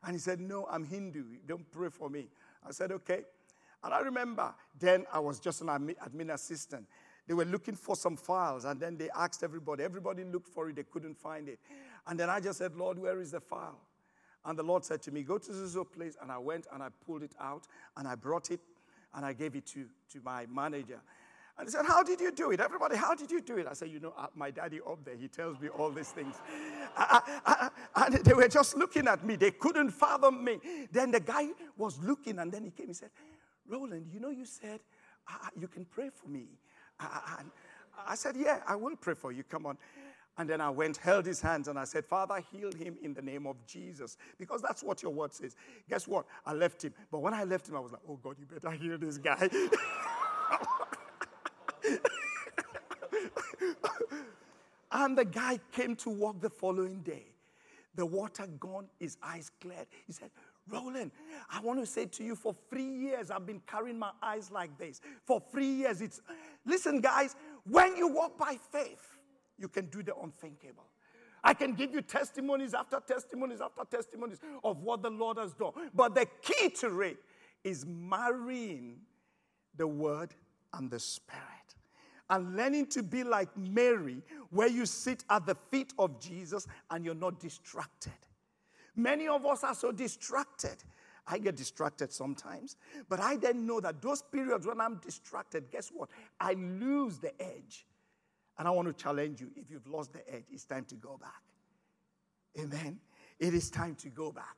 And 0.05 0.13
he 0.13 0.21
said, 0.21 0.39
No, 0.39 0.69
I'm 0.71 0.85
Hindu. 0.85 1.25
Don't 1.47 1.69
pray 1.73 1.89
for 1.89 2.09
me. 2.09 2.29
I 2.65 2.71
said, 2.71 2.93
Okay. 2.93 3.23
And 3.83 3.95
I 3.95 4.01
remember 4.01 4.55
then 4.79 5.07
I 5.13 5.19
was 5.19 5.41
just 5.41 5.61
an 5.61 5.69
admin 5.69 6.33
assistant. 6.33 6.87
They 7.29 7.35
were 7.35 7.45
looking 7.45 7.77
for 7.77 7.95
some 7.95 8.17
files, 8.17 8.65
and 8.65 8.81
then 8.81 8.97
they 8.97 9.11
asked 9.15 9.45
everybody. 9.45 9.85
Everybody 9.85 10.25
looked 10.25 10.49
for 10.49 10.71
it, 10.71 10.77
they 10.77 10.83
couldn't 10.83 11.19
find 11.19 11.49
it. 11.49 11.61
And 12.07 12.19
then 12.19 12.31
I 12.31 12.41
just 12.41 12.59
said, 12.59 12.75
Lord, 12.75 12.99
where 12.99 13.21
is 13.21 13.33
the 13.33 13.41
file? 13.41 13.79
And 14.47 14.59
the 14.59 14.63
Lord 14.63 14.83
said 14.83 15.03
to 15.03 15.11
me, 15.11 15.23
Go 15.23 15.37
to 15.37 15.53
this 15.53 15.77
place. 15.95 16.17
And 16.23 16.33
I 16.33 16.39
went 16.39 16.67
and 16.73 16.83
I 16.83 16.89
pulled 17.05 17.23
it 17.23 17.35
out 17.39 17.67
and 17.99 18.09
I 18.09 18.15
brought 18.15 18.51
it 18.51 18.61
and 19.15 19.27
I 19.27 19.35
gave 19.35 19.55
it 19.57 19.67
to, 19.67 19.85
to 20.13 20.21
my 20.25 20.47
manager. 20.47 21.01
And 21.59 21.67
he 21.69 21.71
said, 21.71 21.85
How 21.85 22.03
did 22.03 22.19
you 22.19 22.33
do 22.33 22.51
it? 22.53 22.61
Everybody, 22.61 22.97
how 22.97 23.15
did 23.15 23.31
you 23.31 23.43
do 23.43 23.59
it? 23.59 23.67
I 23.69 23.75
said, 23.75 23.91
You 23.91 24.01
know, 24.01 24.15
uh, 24.17 24.29
my 24.35 24.51
daddy 24.51 24.81
up 24.81 25.05
there, 25.05 25.17
he 25.17 25.29
tells 25.29 25.61
me 25.61 25.69
all 25.69 25.91
these 25.91 26.13
things. 26.13 26.35
I, 26.97 27.21
I, 27.45 27.69
I, 27.95 28.07
and 28.07 28.25
they 28.25 28.33
were 28.33 28.49
just 28.49 28.75
looking 28.75 29.07
at 29.07 29.23
me. 29.23 29.37
They 29.37 29.51
couldn't 29.51 29.91
fathom 29.91 30.43
me. 30.43 30.61
Then 30.91 31.11
the 31.11 31.21
guy 31.21 31.49
was 31.77 31.99
looking 32.03 32.39
and 32.39 32.51
then 32.51 32.65
he 32.65 32.71
came. 32.71 32.87
He 32.87 32.95
said, 32.95 33.11
Roland, 33.69 34.07
you 34.11 34.21
know, 34.21 34.31
you 34.31 34.47
said 34.47 34.81
uh, 35.29 35.49
you 35.61 35.69
can 35.69 35.85
pray 35.85 36.09
for 36.09 36.29
me. 36.29 36.47
And 37.01 37.51
I 38.07 38.15
said, 38.15 38.37
Yeah, 38.37 38.61
I 38.67 38.77
will 38.77 38.97
pray 38.97 39.15
for 39.15 39.33
you. 39.33 39.43
Come 39.45 39.67
on. 39.67 39.79
And 40.37 40.49
then 40.49 40.61
I 40.61 40.71
went, 40.71 40.99
held 40.99 41.27
his 41.27 41.41
hands, 41.41 41.67
and 41.67 41.77
I 41.77 41.83
said, 41.85 42.05
Father, 42.05 42.41
heal 42.53 42.71
him 42.73 42.97
in 43.03 43.13
the 43.13 43.23
name 43.23 43.45
of 43.45 43.57
Jesus. 43.67 44.17
Because 44.39 44.63
that's 44.63 44.85
what 44.85 45.03
your 45.03 45.13
word 45.13 45.35
says. 45.35 45.57
Guess 45.91 46.07
what? 46.07 46.27
I 46.47 46.53
left 46.53 46.85
him. 46.85 46.95
But 47.11 47.19
when 47.19 47.35
I 47.35 47.43
left 47.43 47.69
him, 47.69 47.75
I 47.77 47.81
was 47.81 47.91
like, 47.93 48.03
Oh 48.09 48.19
God, 48.23 48.37
you 48.39 48.47
better 48.47 48.71
heal 48.71 48.99
this 48.99 49.19
guy. 49.19 49.49
and 54.93 55.19
the 55.19 55.25
guy 55.25 55.59
came 55.73 55.97
to 55.97 56.11
work 56.11 56.41
the 56.41 56.51
following 56.51 57.01
day. 57.01 57.27
The 57.97 58.07
water 58.07 58.47
gone, 58.61 58.87
his 59.01 59.17
eyes 59.21 59.51
cleared. 59.61 59.89
He 60.07 60.13
said, 60.13 60.31
Roland, 60.71 61.11
I 61.51 61.61
want 61.61 61.81
to 61.81 61.87
say 61.87 62.07
to 62.07 62.25
you, 62.25 62.35
for 62.35 62.55
three 62.71 62.89
years 62.89 63.31
I've 63.31 63.47
been 63.47 63.63
carrying 63.67 63.99
my 63.99 64.11
eyes 64.23 64.51
like 64.51 64.77
this. 64.79 65.01
For 65.25 65.43
three 65.53 65.71
years, 65.71 66.01
it's 66.01 66.21
listen, 66.67 67.01
guys, 67.01 67.37
when 67.65 67.97
you 67.97 68.09
walk 68.09 68.39
by 68.39 68.57
faith, 68.73 69.17
you 69.59 69.69
can 69.69 69.87
do 69.87 70.03
the 70.03 70.15
unthinkable. 70.17 70.85
I 71.43 71.55
can 71.55 71.75
give 71.75 71.95
you 71.95 72.03
testimonies 72.03 72.75
after 72.75 73.01
testimonies 73.07 73.61
after 73.61 73.85
testimonies 73.85 74.39
of 74.65 74.83
what 74.83 75.03
the 75.03 75.11
Lord 75.11 75.39
has 75.39 75.55
done. 75.55 75.73
But 75.95 76.15
the 76.15 76.27
key 76.43 76.71
to 76.81 77.01
it 77.01 77.19
is 77.65 77.87
marrying 77.87 78.99
the 79.77 79.87
Word 79.87 80.35
and 80.75 80.91
the 80.91 80.99
Spirit 80.99 81.45
and 82.31 82.57
learning 82.57 82.87
to 82.87 83.03
be 83.03 83.25
like 83.25 83.49
Mary, 83.57 84.23
where 84.51 84.69
you 84.69 84.85
sit 84.85 85.25
at 85.31 85.47
the 85.47 85.55
feet 85.71 85.95
of 85.99 86.21
Jesus 86.21 86.67
and 86.91 87.05
you're 87.05 87.15
not 87.15 87.41
distracted. 87.41 88.13
Many 88.99 89.29
of 89.29 89.47
us 89.47 89.63
are 89.63 89.77
so 89.77 89.93
distracted. 89.93 90.77
I 91.29 91.39
get 91.39 91.55
distracted 91.55 92.13
sometimes, 92.13 92.77
but 93.09 93.21
I 93.21 93.37
then 93.37 93.65
know 93.65 93.81
that 93.81 94.03
those 94.03 94.23
periods 94.23 94.67
when 94.67 94.81
I'm 94.81 94.97
distracted, 94.97 95.71
guess 95.71 95.91
what? 95.95 96.09
I 96.41 96.55
lose 96.55 97.19
the 97.19 97.33
edge. 97.41 97.87
And 98.59 98.67
I 98.67 98.73
want 98.73 98.89
to 98.89 98.95
challenge 98.95 99.41
you 99.41 99.51
if 99.55 99.71
you've 99.71 99.87
lost 99.87 100.13
the 100.13 100.29
edge, 100.29 100.47
it's 100.51 100.65
time 100.65 100.85
to 100.87 100.97
go 100.97 101.17
back. 101.17 101.43
Amen. 102.59 102.99
It 103.39 103.55
is 103.55 103.71
time 103.71 103.95
to 103.97 104.09
go 104.09 104.33
back. 104.33 104.57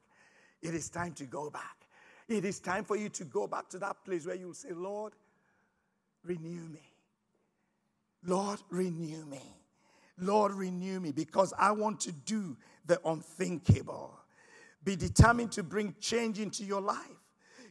It 0.63 0.75
is 0.75 0.89
time 0.89 1.13
to 1.15 1.25
go 1.25 1.51
back. 1.51 1.77
It 2.27 2.47
is 2.47 2.61
time 2.61 2.85
for 2.85 2.97
you 2.97 3.11
to 3.11 3.25
go 3.25 3.47
back 3.47 3.69
to 3.71 3.79
that 3.81 4.05
place 4.05 4.25
where 4.25 4.37
you'll 4.37 4.55
say, 4.55 4.73
Lord, 4.73 5.13
renew 6.25 6.67
me. 6.69 6.95
Lord, 8.25 8.61
renew 8.71 9.27
me. 9.27 9.43
Lord, 10.19 10.53
renew 10.53 11.01
me 11.01 11.13
because 11.13 11.53
I 11.59 11.73
want 11.73 12.01
to 12.01 12.13
do 12.13 12.57
the 12.87 13.01
unthinkable. 13.05 14.20
Be 14.85 14.97
determined 14.97 15.53
to 15.53 15.63
bring 15.63 15.95
change 16.01 16.39
into 16.39 16.65
your 16.65 16.81
life. 16.81 16.99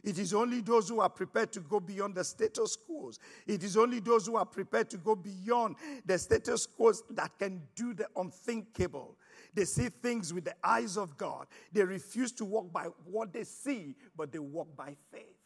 It 0.02 0.18
is 0.18 0.32
only 0.32 0.60
those 0.60 0.88
who 0.88 1.00
are 1.00 1.08
prepared 1.08 1.52
to 1.52 1.60
go 1.60 1.78
beyond 1.78 2.14
the 2.14 2.24
status 2.24 2.76
quo. 2.76 3.10
It 3.46 3.62
is 3.62 3.76
only 3.76 4.00
those 4.00 4.26
who 4.26 4.36
are 4.36 4.46
prepared 4.46 4.88
to 4.90 4.96
go 4.96 5.14
beyond 5.14 5.76
the 6.06 6.18
status 6.18 6.66
quo 6.66 6.92
that 7.10 7.38
can 7.38 7.62
do 7.74 7.92
the 7.92 8.06
unthinkable. 8.16 9.16
They 9.52 9.64
see 9.64 9.88
things 9.88 10.32
with 10.32 10.44
the 10.44 10.54
eyes 10.62 10.96
of 10.96 11.16
God. 11.16 11.46
They 11.72 11.82
refuse 11.82 12.32
to 12.32 12.44
walk 12.44 12.72
by 12.72 12.84
what 13.04 13.32
they 13.32 13.44
see, 13.44 13.96
but 14.16 14.32
they 14.32 14.38
walk 14.38 14.74
by 14.76 14.96
faith. 15.12 15.36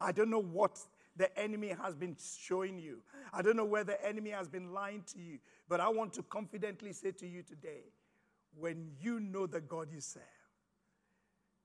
I 0.00 0.12
don't 0.12 0.30
know 0.30 0.42
what 0.42 0.78
the 1.16 1.36
enemy 1.38 1.74
has 1.82 1.94
been 1.94 2.16
showing 2.40 2.78
you. 2.78 3.02
I 3.32 3.42
don't 3.42 3.56
know 3.56 3.64
where 3.64 3.84
the 3.84 4.02
enemy 4.06 4.30
has 4.30 4.48
been 4.48 4.72
lying 4.72 5.02
to 5.12 5.20
you, 5.20 5.38
but 5.68 5.80
I 5.80 5.88
want 5.88 6.12
to 6.14 6.22
confidently 6.22 6.92
say 6.92 7.10
to 7.12 7.26
you 7.26 7.42
today 7.42 7.92
when 8.56 8.90
you 9.00 9.20
know 9.20 9.46
the 9.46 9.60
God 9.60 9.88
you 9.92 10.00
serve, 10.00 10.22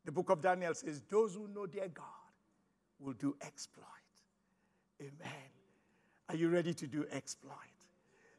the 0.05 0.11
book 0.11 0.29
of 0.29 0.41
Daniel 0.41 0.73
says, 0.73 1.01
Those 1.09 1.33
who 1.33 1.47
know 1.47 1.65
their 1.65 1.87
God 1.87 2.05
will 2.99 3.13
do 3.13 3.35
exploit. 3.41 3.83
Amen. 5.01 5.49
Are 6.29 6.35
you 6.35 6.49
ready 6.49 6.73
to 6.73 6.87
do 6.87 7.05
exploit? 7.11 7.51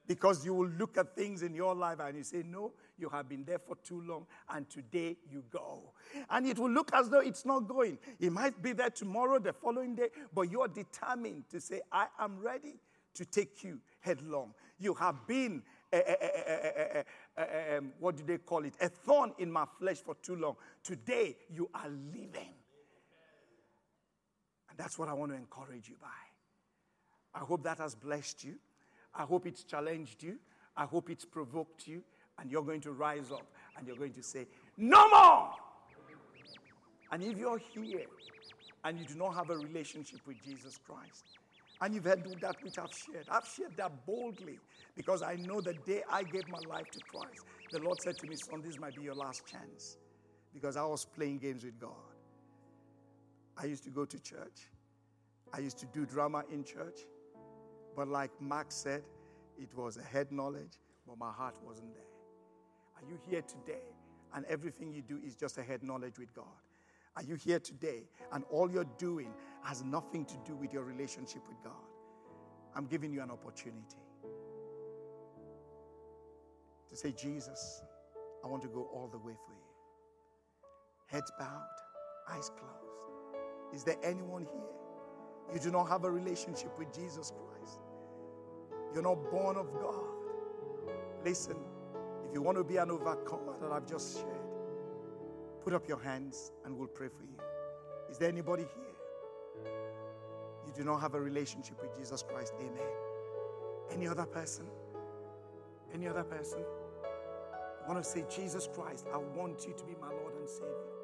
Because 0.07 0.45
you 0.45 0.55
will 0.55 0.69
look 0.69 0.97
at 0.97 1.17
things 1.17 1.43
in 1.43 1.53
your 1.53 1.75
life 1.75 1.99
and 2.01 2.17
you 2.17 2.23
say, 2.23 2.45
No, 2.47 2.73
you 2.97 3.09
have 3.09 3.29
been 3.29 3.45
there 3.45 3.59
for 3.59 3.77
too 3.77 4.01
long, 4.03 4.27
and 4.51 4.69
today 4.71 5.17
you 5.29 5.43
go. 5.51 5.93
And 6.31 6.47
it 6.47 6.59
will 6.59 6.71
look 6.71 6.93
as 6.95 7.09
though 7.11 7.21
it's 7.21 7.45
not 7.45 7.67
going. 7.67 7.99
It 8.21 8.31
might 8.33 8.63
be 8.63 8.73
there 8.73 8.91
tomorrow, 8.91 9.41
the 9.41 9.53
following 9.53 9.97
day, 9.97 10.09
but 10.33 10.43
you're 10.43 10.69
determined 10.69 11.49
to 11.51 11.61
say, 11.61 11.81
I 11.91 12.07
am 12.21 12.39
ready 12.41 12.77
to 13.15 13.25
take 13.25 13.65
you 13.65 13.81
headlong. 14.01 14.55
You 14.79 14.95
have 14.95 15.27
been 15.27 15.63
a, 15.93 17.05
um, 17.77 17.93
what 17.99 18.17
do 18.17 18.25
they 18.25 18.39
call 18.39 18.65
it? 18.65 18.75
A 18.81 18.89
thorn 18.89 19.33
in 19.39 19.51
my 19.51 19.65
flesh 19.79 19.99
for 19.99 20.15
too 20.17 20.37
long. 20.37 20.57
Today, 20.83 21.37
you 21.53 21.69
are 21.75 21.89
living. 21.89 22.55
And 24.69 24.79
that's 24.79 24.99
what 24.99 25.09
I 25.09 25.13
want 25.13 25.33
to 25.33 25.37
encourage 25.37 25.89
you 25.89 25.97
by. 26.01 26.09
I 27.35 27.41
hope 27.41 27.63
that 27.65 27.79
has 27.79 27.95
blessed 27.95 28.45
you. 28.45 28.55
I 29.15 29.23
hope 29.23 29.47
it's 29.47 29.65
challenged 29.65 30.23
you. 30.23 30.39
I 30.77 30.85
hope 30.85 31.11
it's 31.11 31.25
provoked 31.25 31.87
you. 31.87 32.03
And 32.39 32.51
you're 32.51 32.63
going 32.63 32.81
to 32.83 32.93
rise 32.93 33.33
up 33.33 33.47
and 33.77 33.87
you're 33.87 33.97
going 33.97 34.13
to 34.13 34.23
say, 34.23 34.47
No 34.77 35.09
more! 35.09 35.51
And 37.13 37.23
if 37.23 37.39
you're 37.39 37.61
here 37.73 38.07
and 38.85 38.99
you 38.99 39.07
do 39.07 39.15
not 39.15 39.35
have 39.35 39.51
a 39.51 39.57
relationship 39.57 40.21
with 40.27 40.43
Jesus 40.43 40.79
Christ, 40.85 41.25
and 41.81 41.95
you've 41.95 42.05
heard 42.05 42.25
that 42.41 42.57
which 42.63 42.79
I've 42.79 42.93
shared. 42.93 43.27
I've 43.31 43.47
shared 43.47 43.77
that 43.77 44.07
boldly 44.07 44.59
because 44.97 45.23
I 45.23 45.37
know 45.37 45.61
the 45.61 45.75
day 45.75 46.03
I 46.11 46.23
gave 46.23 46.49
my 46.49 46.61
life 46.69 46.91
to 46.93 47.01
Christ, 47.01 47.45
the 47.71 47.81
Lord 47.81 48.01
said 48.01 48.17
to 48.19 48.27
me, 48.27 48.37
Son, 48.37 48.63
this 48.63 48.79
might 48.79 48.97
be 48.97 49.03
your 49.03 49.15
last 49.15 49.47
chance 49.47 49.99
because 50.55 50.77
I 50.77 50.85
was 50.85 51.05
playing 51.05 51.39
games 51.39 51.65
with 51.65 51.79
God. 51.79 51.93
I 53.59 53.67
used 53.67 53.85
to 53.85 53.91
go 53.91 54.05
to 54.05 54.19
church, 54.19 54.69
I 55.53 55.61
used 55.61 55.79
to 55.79 55.87
do 55.87 56.07
drama 56.07 56.45
in 56.53 56.65
church, 56.65 57.01
but 57.95 58.09
like 58.09 58.31
Mark 58.41 58.67
said, 58.69 59.03
it 59.59 59.75
was 59.75 59.97
a 59.97 60.03
head 60.03 60.33
knowledge, 60.33 60.79
but 61.07 61.19
my 61.19 61.33
heart 61.33 61.57
wasn't 61.65 61.95
there. 61.95 62.03
Are 62.97 63.09
you 63.09 63.19
here 63.29 63.43
today? 63.43 63.83
And 64.35 64.45
everything 64.47 64.93
you 64.93 65.03
do 65.03 65.19
is 65.25 65.35
just 65.35 65.57
a 65.57 65.63
head 65.63 65.83
knowledge 65.83 66.19
with 66.19 66.35
God. 66.35 66.45
Are 67.17 67.23
you 67.23 67.35
here 67.35 67.59
today 67.59 68.03
and 68.33 68.45
all 68.51 68.71
you're 68.71 68.89
doing 68.99 69.33
has 69.63 69.83
nothing 69.83 70.27
to 70.27 70.35
do 70.45 70.55
with 70.55 70.73
your 70.73 70.85
relationship 70.85 71.43
with 71.49 71.57
God? 71.65 71.73
I'm 72.75 72.87
giving 72.87 73.13
you 73.13 73.23
an 73.23 73.31
opportunity 73.31 73.97
to 76.91 76.97
say, 76.97 77.13
Jesus, 77.13 77.83
I 78.45 78.49
want 78.49 78.63
to 78.63 78.69
go 78.69 78.89
all 78.93 79.09
the 79.11 79.19
way 79.19 79.33
for 79.47 79.53
you. 79.53 79.59
Heads 81.07 81.33
bowed, 81.39 81.63
eyes 82.31 82.51
closed. 82.51 83.75
Is 83.75 83.83
there 83.83 83.97
anyone 84.03 84.43
here? 84.43 85.55
You 85.55 85.61
do 85.61 85.71
not 85.71 85.89
have 85.89 86.05
a 86.05 86.11
relationship 86.11 86.79
with 86.79 86.93
Jesus 86.95 87.33
Christ. 87.33 87.79
You're 88.93 89.03
not 89.03 89.31
born 89.31 89.57
of 89.57 89.73
God. 89.73 90.05
Listen, 91.25 91.57
if 92.27 92.35
you 92.35 92.43
want 92.43 92.59
to 92.59 92.65
be 92.65 92.77
an 92.77 92.91
overcomer 92.91 93.55
that 93.61 93.73
I've 93.73 93.87
just 93.87 94.19
shared, 94.19 94.46
Put 95.67 95.75
up 95.75 95.89
your 95.89 95.99
hands 95.99 96.53
and 96.65 96.79
we'll 96.79 96.87
pray 96.87 97.09
for 97.09 97.25
you. 97.25 97.41
Is 98.09 98.19
there 98.19 98.29
anybody 98.29 98.63
here? 98.63 99.73
you 100.65 100.73
do 100.73 100.85
not 100.85 100.99
have 100.99 101.15
a 101.15 101.21
relationship 101.21 101.83
with 101.83 101.93
Jesus 101.99 102.23
Christ. 102.23 102.53
Amen. 102.61 102.87
Any 103.91 104.07
other 104.07 104.27
person? 104.27 104.67
Any 105.93 106.07
other 106.07 106.23
person? 106.23 106.61
I 107.85 107.89
want 107.89 108.01
to 108.01 108.09
say, 108.09 108.25
Jesus 108.31 108.69
Christ, 108.73 109.07
I 109.13 109.17
want 109.17 109.67
you 109.67 109.75
to 109.77 109.85
be 109.85 109.97
my 110.01 110.09
Lord 110.09 110.37
and 110.39 110.49
Savior. 110.49 110.96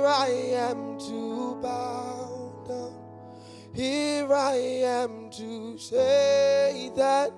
Here 0.00 0.08
I 0.08 0.28
am 0.54 0.98
to 0.98 1.58
bow 1.60 2.64
down. 2.66 2.94
Here 3.74 4.32
I 4.32 4.54
am 4.54 5.28
to 5.32 5.76
say 5.76 6.90
that 6.96 7.30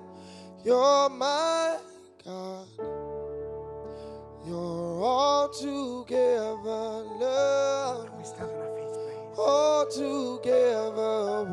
you're 0.64 1.08
my 1.10 1.76
God. 2.24 2.68
You're 4.46 5.02
altogether 5.02 6.54
Can 6.62 7.18
we 7.18 7.24
love, 7.24 8.08
stand 8.24 8.48
on 8.48 8.54
our 8.54 8.76
feet, 8.76 8.92
please? 8.94 9.38
altogether 9.40 11.48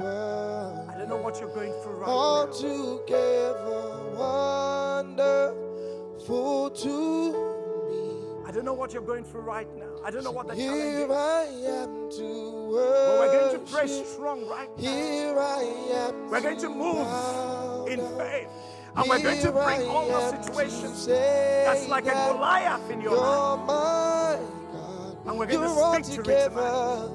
I 0.93 0.95
don't 0.95 1.10
know 1.10 1.17
what 1.17 1.39
you're 1.39 1.50
going 1.56 1.74
through 1.82 1.93
right 1.93 2.08
now. 2.08 2.13
altogether 2.13 3.98
wonderful 5.10 6.69
to. 6.69 7.49
I 8.50 8.52
don't 8.52 8.66
know 8.66 8.74
what 8.74 8.94
you're 8.94 9.04
going 9.04 9.24
through 9.24 9.42
right 9.42 9.68
now. 9.78 9.92
I 10.04 10.10
don't 10.10 10.24
know 10.24 10.32
what 10.32 10.48
the 10.48 10.56
challenge 10.56 10.82
Here 10.82 11.06
is. 11.06 11.12
I 11.12 11.44
am 11.68 12.10
to 12.10 12.72
But 12.74 13.20
we're 13.20 13.32
going 13.32 13.64
to 13.64 13.72
pray 13.72 13.88
strong 13.88 14.48
right 14.48 14.68
now. 14.76 14.82
Here 14.82 15.40
I 15.40 15.62
am. 15.92 16.32
We're 16.32 16.42
going 16.42 16.58
to 16.58 16.70
move 16.70 17.88
in 17.90 18.00
faith. 18.18 18.48
And 18.96 19.08
we're 19.08 19.22
going 19.22 19.40
to 19.42 19.52
bring 19.52 19.88
all 19.88 20.08
the 20.08 20.42
situations 20.42 21.06
that's 21.06 21.88
like 21.90 22.08
a 22.08 22.32
Goliath 22.34 22.90
in 22.90 23.02
your 23.02 23.18
life. 23.18 23.20
You're 23.20 23.68
my 23.68 24.40
God. 24.74 25.18
And 25.28 25.38
we're 25.38 25.46
going 25.46 26.02
to 26.02 26.04
speak 26.04 26.16
to 26.16 26.22
it 26.22 26.24
together. 26.24 27.12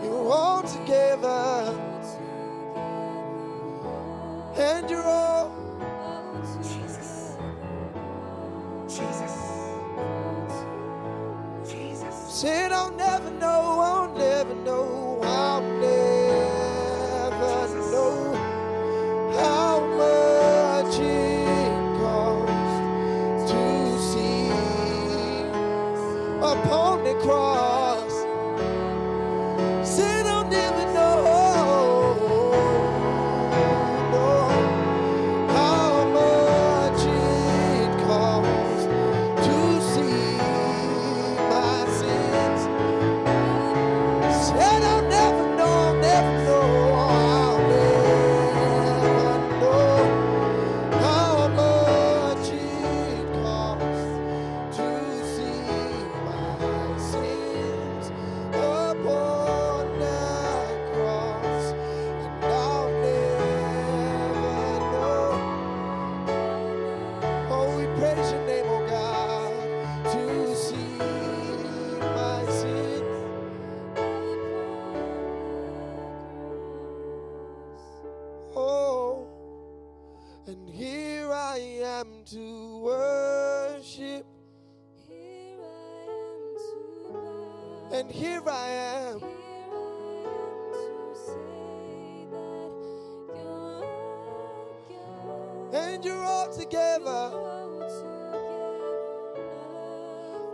You're 0.00 0.32
all 0.32 0.62
together. 0.62 1.74
And 4.56 4.88
you're 4.88 5.02
all 5.02 5.53
Jesus. 8.94 9.34
Jesus. 11.68 12.14
Said 12.28 12.70
I'll 12.70 12.92
never 12.92 13.28
know, 13.32 13.80
I'll 13.80 14.14
never 14.14 14.54
know, 14.54 14.63
Oh, 78.56 79.26
and 80.46 80.70
here 80.70 81.32
I 81.32 81.58
am 81.82 82.06
to 82.26 82.78
worship, 82.78 84.24
and 87.90 88.10
here 88.10 88.42
I 88.48 88.68
am. 88.68 89.20
And 95.72 96.04
you're 96.04 96.24
all 96.24 96.52
together, 96.56 97.32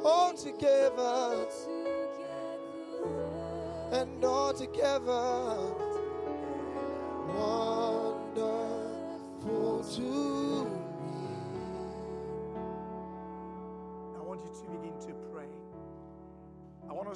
all 0.03 0.33
together, 0.33 1.47
and 3.93 4.25
all 4.25 4.55
together. 4.55 5.90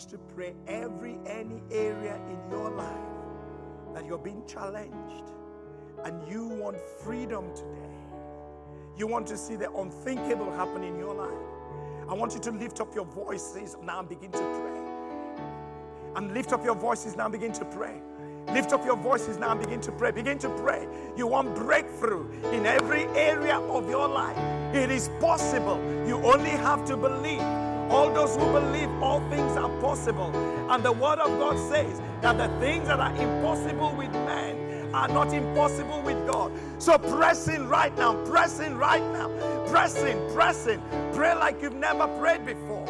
To 0.07 0.19
pray 0.35 0.55
every 0.67 1.19
any 1.27 1.63
area 1.71 2.17
in 2.29 2.51
your 2.51 2.71
life 2.71 2.89
that 3.95 4.05
you're 4.05 4.19
being 4.19 4.43
challenged 4.47 5.33
and 6.05 6.29
you 6.29 6.47
want 6.47 6.79
freedom 6.81 7.55
today. 7.55 7.95
You 8.97 9.07
want 9.07 9.27
to 9.29 9.37
see 9.37 9.57
the 9.57 9.71
unthinkable 9.73 10.51
happen 10.53 10.83
in 10.85 10.99
your 10.99 11.15
life. 11.15 12.09
I 12.09 12.15
want 12.15 12.35
you 12.35 12.41
to 12.41 12.51
lift 12.51 12.81
up 12.81 12.95
your 12.95 13.07
voices 13.07 13.77
now 13.83 14.01
and 14.01 14.09
begin 14.09 14.31
to 14.33 14.39
pray. 14.39 14.81
And 16.17 16.33
lift 16.33 16.53
up 16.53 16.65
your 16.65 16.77
voices 16.77 17.17
now 17.17 17.25
and 17.25 17.33
begin 17.33 17.53
to 17.53 17.65
pray. 17.65 18.01
Lift 18.49 18.73
up 18.73 18.85
your 18.85 18.97
voices 18.97 19.39
now 19.39 19.53
and 19.53 19.61
begin 19.61 19.81
to 19.81 19.93
pray. 19.93 20.11
Begin 20.11 20.39
to 20.39 20.49
pray. 20.51 20.87
You 21.17 21.27
want 21.27 21.55
breakthrough 21.55 22.31
in 22.53 22.67
every 22.67 23.05
area 23.17 23.59
of 23.59 23.89
your 23.89 24.07
life. 24.07 24.37
It 24.75 24.91
is 24.91 25.09
possible. 25.21 25.81
You 26.07 26.17
only 26.25 26.51
have 26.51 26.85
to 26.87 26.97
believe. 26.97 27.74
All 27.91 28.13
those 28.13 28.37
who 28.37 28.51
believe, 28.53 28.91
all 29.03 29.21
things 29.31 29.57
are 29.57 29.69
possible. 29.81 30.35
And 30.71 30.85
the 30.85 30.93
word 30.93 31.19
of 31.19 31.39
God 31.39 31.57
says 31.71 32.01
that 32.23 32.39
the 32.39 32.49
things 32.59 32.89
that 32.89 33.01
are 33.01 33.15
impossible 33.17 33.95
with 33.97 34.13
man 34.13 34.93
are 34.95 35.09
not 35.09 35.33
impossible 35.33 36.03
with 36.03 36.27
God. 36.27 36.53
So 36.79 36.97
press 36.99 37.49
in 37.49 37.69
right 37.69 37.97
now, 37.97 38.15
press 38.25 38.61
in 38.61 38.79
right 38.79 39.03
now, 39.13 39.29
press 39.67 39.97
in, 40.03 40.33
press 40.33 40.67
in. 40.67 40.81
Pray 41.13 41.35
like 41.35 41.61
you've 41.61 41.75
never 41.75 42.07
prayed 42.19 42.47
before. 42.47 42.87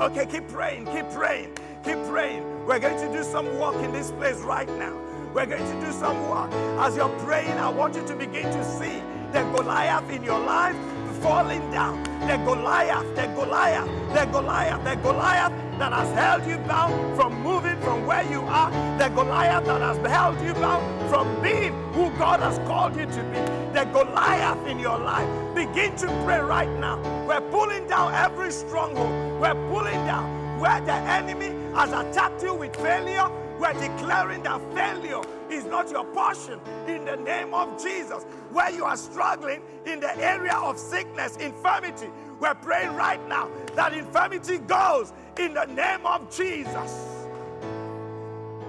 Okay, 0.00 0.24
keep 0.26 0.48
praying, 0.48 0.86
keep 0.86 1.10
praying, 1.10 1.56
keep 1.84 2.02
praying. 2.04 2.42
We're 2.66 2.78
going 2.78 2.98
to 2.98 3.12
do 3.16 3.22
some 3.22 3.58
work 3.58 3.76
in 3.76 3.92
this 3.92 4.10
place 4.12 4.38
right 4.38 4.68
now. 4.78 4.96
We're 5.34 5.46
going 5.46 5.64
to 5.64 5.86
do 5.86 5.92
some 5.92 6.28
work. 6.28 6.50
As 6.80 6.96
you're 6.96 7.08
praying, 7.20 7.52
I 7.52 7.68
want 7.68 7.94
you 7.94 8.06
to 8.06 8.16
begin 8.16 8.44
to 8.44 8.64
see 8.64 9.02
the 9.32 9.42
Goliath 9.54 10.10
in 10.10 10.22
your 10.22 10.40
life 10.40 10.76
falling 11.20 11.70
down. 11.70 12.02
The 12.26 12.36
Goliath, 12.38 13.14
the 13.14 13.26
Goliath, 13.28 13.88
the 14.14 14.24
Goliath, 14.26 14.84
the 14.84 14.94
Goliath 14.96 15.52
that 15.78 15.92
has 15.92 16.12
held 16.12 16.46
you 16.46 16.58
bound 16.66 17.16
from 17.16 17.40
moving 17.42 17.78
from 17.80 18.06
where 18.06 18.24
you 18.30 18.40
are. 18.42 18.70
The 18.98 19.08
Goliath 19.08 19.64
that 19.66 19.80
has 19.80 19.98
held 20.06 20.40
you 20.40 20.54
bound 20.54 21.10
from 21.10 21.40
being 21.42 21.72
who 21.92 22.10
God 22.18 22.40
has 22.40 22.58
called 22.66 22.96
you 22.96 23.06
to 23.06 23.22
be. 23.24 23.38
The 23.72 23.84
Goliath 23.92 24.66
in 24.66 24.78
your 24.78 24.98
life. 24.98 25.28
Begin 25.54 25.94
to 25.96 26.06
pray 26.24 26.40
right 26.40 26.70
now. 26.78 26.98
We're 27.26 27.40
pulling 27.50 27.86
down 27.86 28.14
every 28.14 28.50
stronghold. 28.50 29.40
We're 29.40 29.54
pulling 29.70 30.04
down 30.06 30.58
where 30.60 30.80
the 30.80 30.92
enemy 30.92 31.54
has 31.74 31.92
attacked 31.92 32.42
you 32.42 32.54
with 32.54 32.74
failure. 32.76 33.30
We're 33.58 33.72
declaring 33.74 34.42
that 34.42 34.60
failure 34.74 35.22
is 35.52 35.64
not 35.64 35.90
your 35.90 36.04
portion 36.04 36.60
in 36.86 37.04
the 37.04 37.16
name 37.16 37.54
of 37.54 37.82
Jesus. 37.82 38.24
Where 38.50 38.70
you 38.70 38.84
are 38.84 38.96
struggling 38.96 39.62
in 39.86 40.00
the 40.00 40.16
area 40.18 40.54
of 40.54 40.78
sickness, 40.78 41.36
infirmity, 41.36 42.08
we're 42.40 42.54
praying 42.54 42.94
right 42.94 43.24
now 43.28 43.50
that 43.74 43.92
infirmity 43.92 44.58
goes 44.58 45.12
in 45.38 45.54
the 45.54 45.66
name 45.66 46.06
of 46.06 46.34
Jesus. 46.34 47.16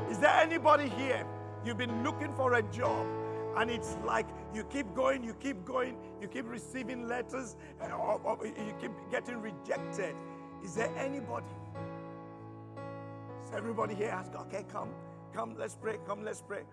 Is 0.10 0.18
there 0.18 0.36
anybody 0.36 0.90
here? 0.90 1.26
You've 1.66 1.78
been 1.78 2.04
looking 2.04 2.34
for 2.34 2.56
a 2.56 2.64
job 2.64 3.08
and 3.58 3.70
it's 3.70 3.98
like 4.06 4.28
you 4.54 4.64
keep 4.64 4.94
going, 4.94 5.24
you 5.24 5.34
keep 5.34 5.64
going, 5.66 5.98
you 6.22 6.28
keep 6.28 6.50
receiving 6.50 7.08
letters, 7.08 7.56
uh, 7.82 7.92
or, 7.94 8.22
or 8.24 8.46
you 8.46 8.74
keep 8.80 8.92
getting 9.10 9.42
rejected. 9.42 10.16
Is 10.64 10.76
there 10.76 10.92
anybody? 10.98 11.46
So 13.50 13.58
everybody 13.58 13.96
here 13.96 14.10
ask, 14.10 14.34
okay, 14.36 14.66
come, 14.72 14.90
come, 15.34 15.56
let's 15.58 15.76
pray, 15.76 15.98
come, 16.08 16.24
let's 16.24 16.42
pray, 16.42 16.64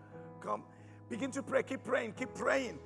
come. 0.40 0.62
Begin 1.08 1.30
to 1.32 1.42
pray, 1.42 1.62
keep 1.62 1.84
praying, 1.84 2.12
keep 2.12 2.34
praying, 2.34 2.78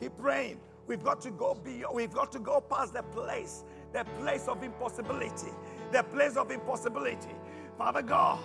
keep 0.00 0.16
praying. 0.18 0.60
We've 0.86 1.02
got 1.02 1.20
to 1.22 1.30
go 1.30 1.54
beyond, 1.54 1.94
we've 1.94 2.12
got 2.12 2.32
to 2.32 2.38
go 2.38 2.60
past 2.60 2.94
the 2.94 3.02
place, 3.02 3.64
the 3.92 4.04
place 4.20 4.48
of 4.48 4.62
impossibility, 4.62 5.52
the 5.92 6.02
place 6.02 6.36
of 6.36 6.50
impossibility. 6.50 7.34
Father 7.78 8.02
God, 8.02 8.38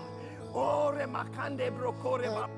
oh, 0.54 0.94
remakande 0.96 1.72
brokore 1.72 2.50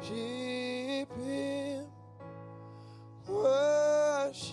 Worship 0.00 1.08
Him. 1.18 1.86
Worship 3.26 4.48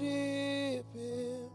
Him. 0.93 1.49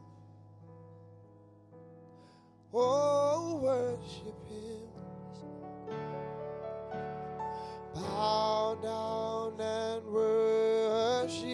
Oh, 2.72 3.60
worship 3.62 4.48
Him. 4.48 4.89
Bow 8.02 8.76
down 8.82 9.60
and 9.60 10.04
worship 10.06 11.44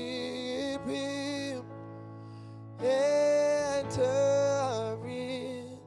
Him. 0.86 1.64
Enter 2.80 3.88
in. 5.06 5.78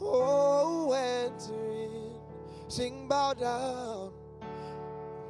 Oh, 0.00 0.92
enter 0.92 1.66
in. 1.70 2.12
Sing, 2.68 3.08
bow 3.08 3.34
down. 3.34 4.12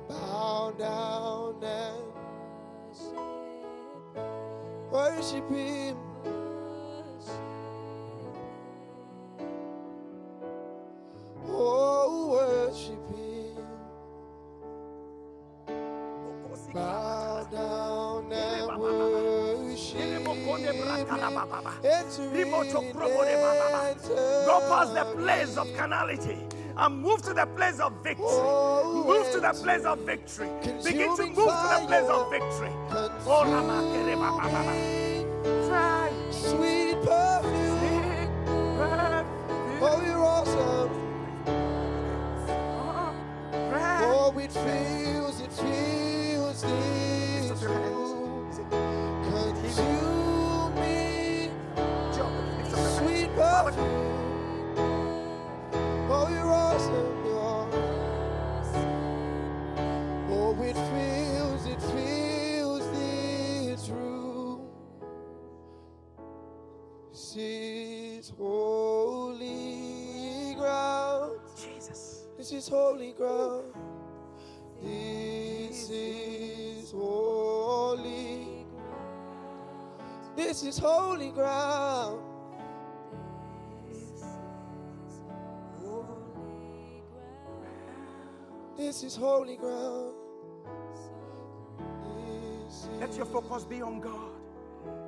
Bow 0.09 0.73
down 0.79 1.65
and 1.65 2.03
worship 4.91 5.51
Him. 5.51 6.06
Go 24.47 24.61
past 24.69 24.95
the 24.95 25.05
place 25.17 25.57
of 25.57 25.69
carnality 25.77 26.39
and 26.77 27.03
move 27.03 27.23
to 27.23 27.33
the 27.33 27.47
place 27.57 27.81
of 27.81 27.93
victory. 28.03 28.27
Oh, 28.29 29.05
Move 29.07 29.31
to 29.33 29.41
the 29.41 29.53
place 29.62 29.85
of 29.85 29.99
victory. 30.01 30.49
Begin 30.85 31.17
to 31.17 31.27
move 31.27 31.37
to 31.37 31.69
the 31.81 31.85
place 31.87 32.09
of 32.09 32.31
victory. 32.31 32.71
Oh, 33.27 34.96
This 72.47 72.65
is 72.65 72.69
holy 72.69 73.11
ground. 73.11 73.73
This 74.81 75.91
is 75.91 76.93
holy. 76.93 78.63
Ground. 78.63 78.67
This 80.37 80.63
is 80.63 80.79
holy 80.79 81.31
ground. 81.33 82.21
This 88.77 89.03
is 89.03 89.17
holy 89.17 89.57
ground. 89.57 90.15
Let 93.01 93.17
your 93.17 93.27
focus 93.27 93.65
be 93.65 93.83
on 93.83 93.99
God. 93.99 94.31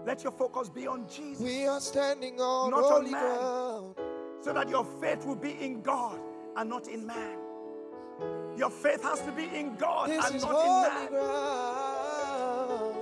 Let 0.04 0.24
your 0.24 0.32
focus 0.32 0.68
be 0.68 0.88
on 0.88 1.08
Jesus. 1.08 1.44
We 1.44 1.68
are 1.68 1.80
standing 1.80 2.40
on 2.40 2.72
Not 2.72 2.82
on 2.82 2.92
holy 2.94 3.12
man. 3.12 3.38
ground. 3.38 3.94
so 4.40 4.52
that 4.52 4.68
your 4.68 4.84
faith 5.00 5.24
will 5.24 5.36
be 5.36 5.52
in 5.52 5.82
God 5.82 6.18
and 6.58 6.68
not 6.70 6.88
in 6.88 7.06
man. 7.06 7.38
Your 8.56 8.70
faith 8.70 9.02
has 9.04 9.20
to 9.22 9.30
be 9.30 9.44
in 9.44 9.76
God 9.76 10.10
This 10.10 10.28
and 10.28 10.40
not 10.42 10.50
holy 10.50 10.86
in 10.86 10.92
man. 10.92 11.08
ground. 11.12 12.94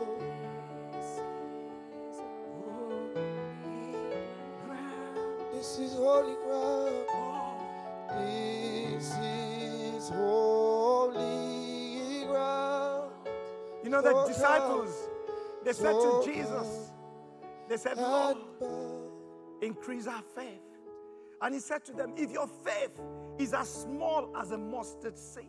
This 5.53 5.79
is 5.79 5.95
holy 5.95 6.35
ground. 6.45 6.95
This 8.21 9.11
is 9.23 10.09
holy 10.11 11.14
ground. 12.27 13.11
You 13.83 13.88
know, 13.90 14.03
the 14.03 14.12
Oh, 14.14 14.29
disciples, 14.29 15.09
they 15.64 15.73
said 15.73 15.92
to 15.92 16.23
Jesus, 16.25 16.90
they 17.69 17.77
said, 17.79 17.97
Lord, 17.97 18.37
increase 19.62 20.07
our 20.07 20.23
faith. 20.35 20.65
And 21.42 21.55
he 21.55 21.61
said 21.61 21.85
to 21.87 21.92
them, 21.92 22.14
If 22.16 22.31
your 22.31 22.46
faith 22.46 23.01
is 23.38 23.53
as 23.53 23.68
small 23.68 24.31
as 24.37 24.51
a 24.53 24.59
mustard 24.59 25.18
seed, 25.18 25.44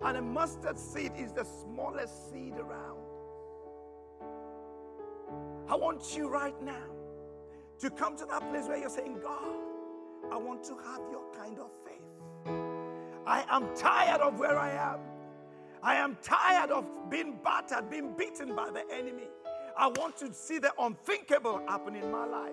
and 0.00 0.16
a 0.16 0.22
mustard 0.22 0.78
seed 0.78 1.12
is 1.18 1.32
the 1.32 1.44
smallest 1.44 2.30
seed 2.30 2.54
around, 2.54 2.98
I 5.68 5.74
want 5.74 6.16
you 6.16 6.28
right 6.28 6.60
now 6.62 6.86
to 7.80 7.90
come 7.90 8.16
to 8.16 8.24
that 8.26 8.48
place 8.50 8.66
where 8.66 8.78
you're 8.78 8.88
saying, 8.88 9.18
God, 9.22 9.54
I 10.32 10.36
want 10.36 10.64
to 10.64 10.76
have 10.76 11.00
your 11.10 11.22
kind 11.36 11.58
of 11.58 11.70
faith. 11.84 12.52
I 13.26 13.44
am 13.50 13.68
tired 13.76 14.20
of 14.20 14.38
where 14.38 14.58
I 14.58 14.70
am. 14.70 15.00
I 15.82 15.96
am 15.96 16.16
tired 16.22 16.70
of 16.70 16.86
being 17.10 17.38
battered, 17.44 17.90
being 17.90 18.14
beaten 18.16 18.56
by 18.56 18.70
the 18.70 18.82
enemy. 18.92 19.28
I 19.76 19.88
want 19.88 20.16
to 20.18 20.32
see 20.32 20.58
the 20.58 20.72
unthinkable 20.78 21.62
happen 21.68 21.94
in 21.94 22.10
my 22.10 22.26
life. 22.26 22.52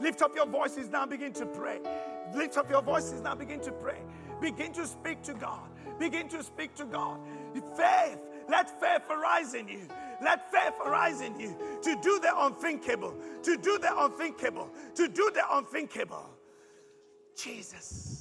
Lift 0.00 0.22
up 0.22 0.34
your 0.34 0.46
voices 0.46 0.88
now, 0.88 1.06
begin 1.06 1.32
to 1.34 1.46
pray. 1.46 1.80
Lift 2.34 2.56
up 2.56 2.70
your 2.70 2.82
voices 2.82 3.20
now, 3.20 3.34
begin 3.34 3.60
to 3.60 3.72
pray. 3.72 3.98
Begin 4.40 4.72
to 4.72 4.86
speak 4.86 5.22
to 5.22 5.34
God. 5.34 5.68
Begin 5.98 6.28
to 6.28 6.42
speak 6.42 6.74
to 6.76 6.86
God. 6.86 7.18
Faith, 7.76 8.18
let 8.48 8.80
faith 8.80 9.02
arise 9.10 9.54
in 9.54 9.68
you. 9.68 9.86
Let 10.22 10.50
faith 10.50 10.74
arise 10.84 11.20
in 11.20 11.38
you 11.38 11.56
to 11.82 11.96
do 12.02 12.18
the 12.20 12.32
unthinkable, 12.36 13.14
to 13.42 13.56
do 13.56 13.78
the 13.78 13.92
unthinkable, 13.96 14.70
to 14.94 15.08
do 15.08 15.30
the 15.34 15.42
unthinkable. 15.50 16.30
Jesus. 17.36 18.19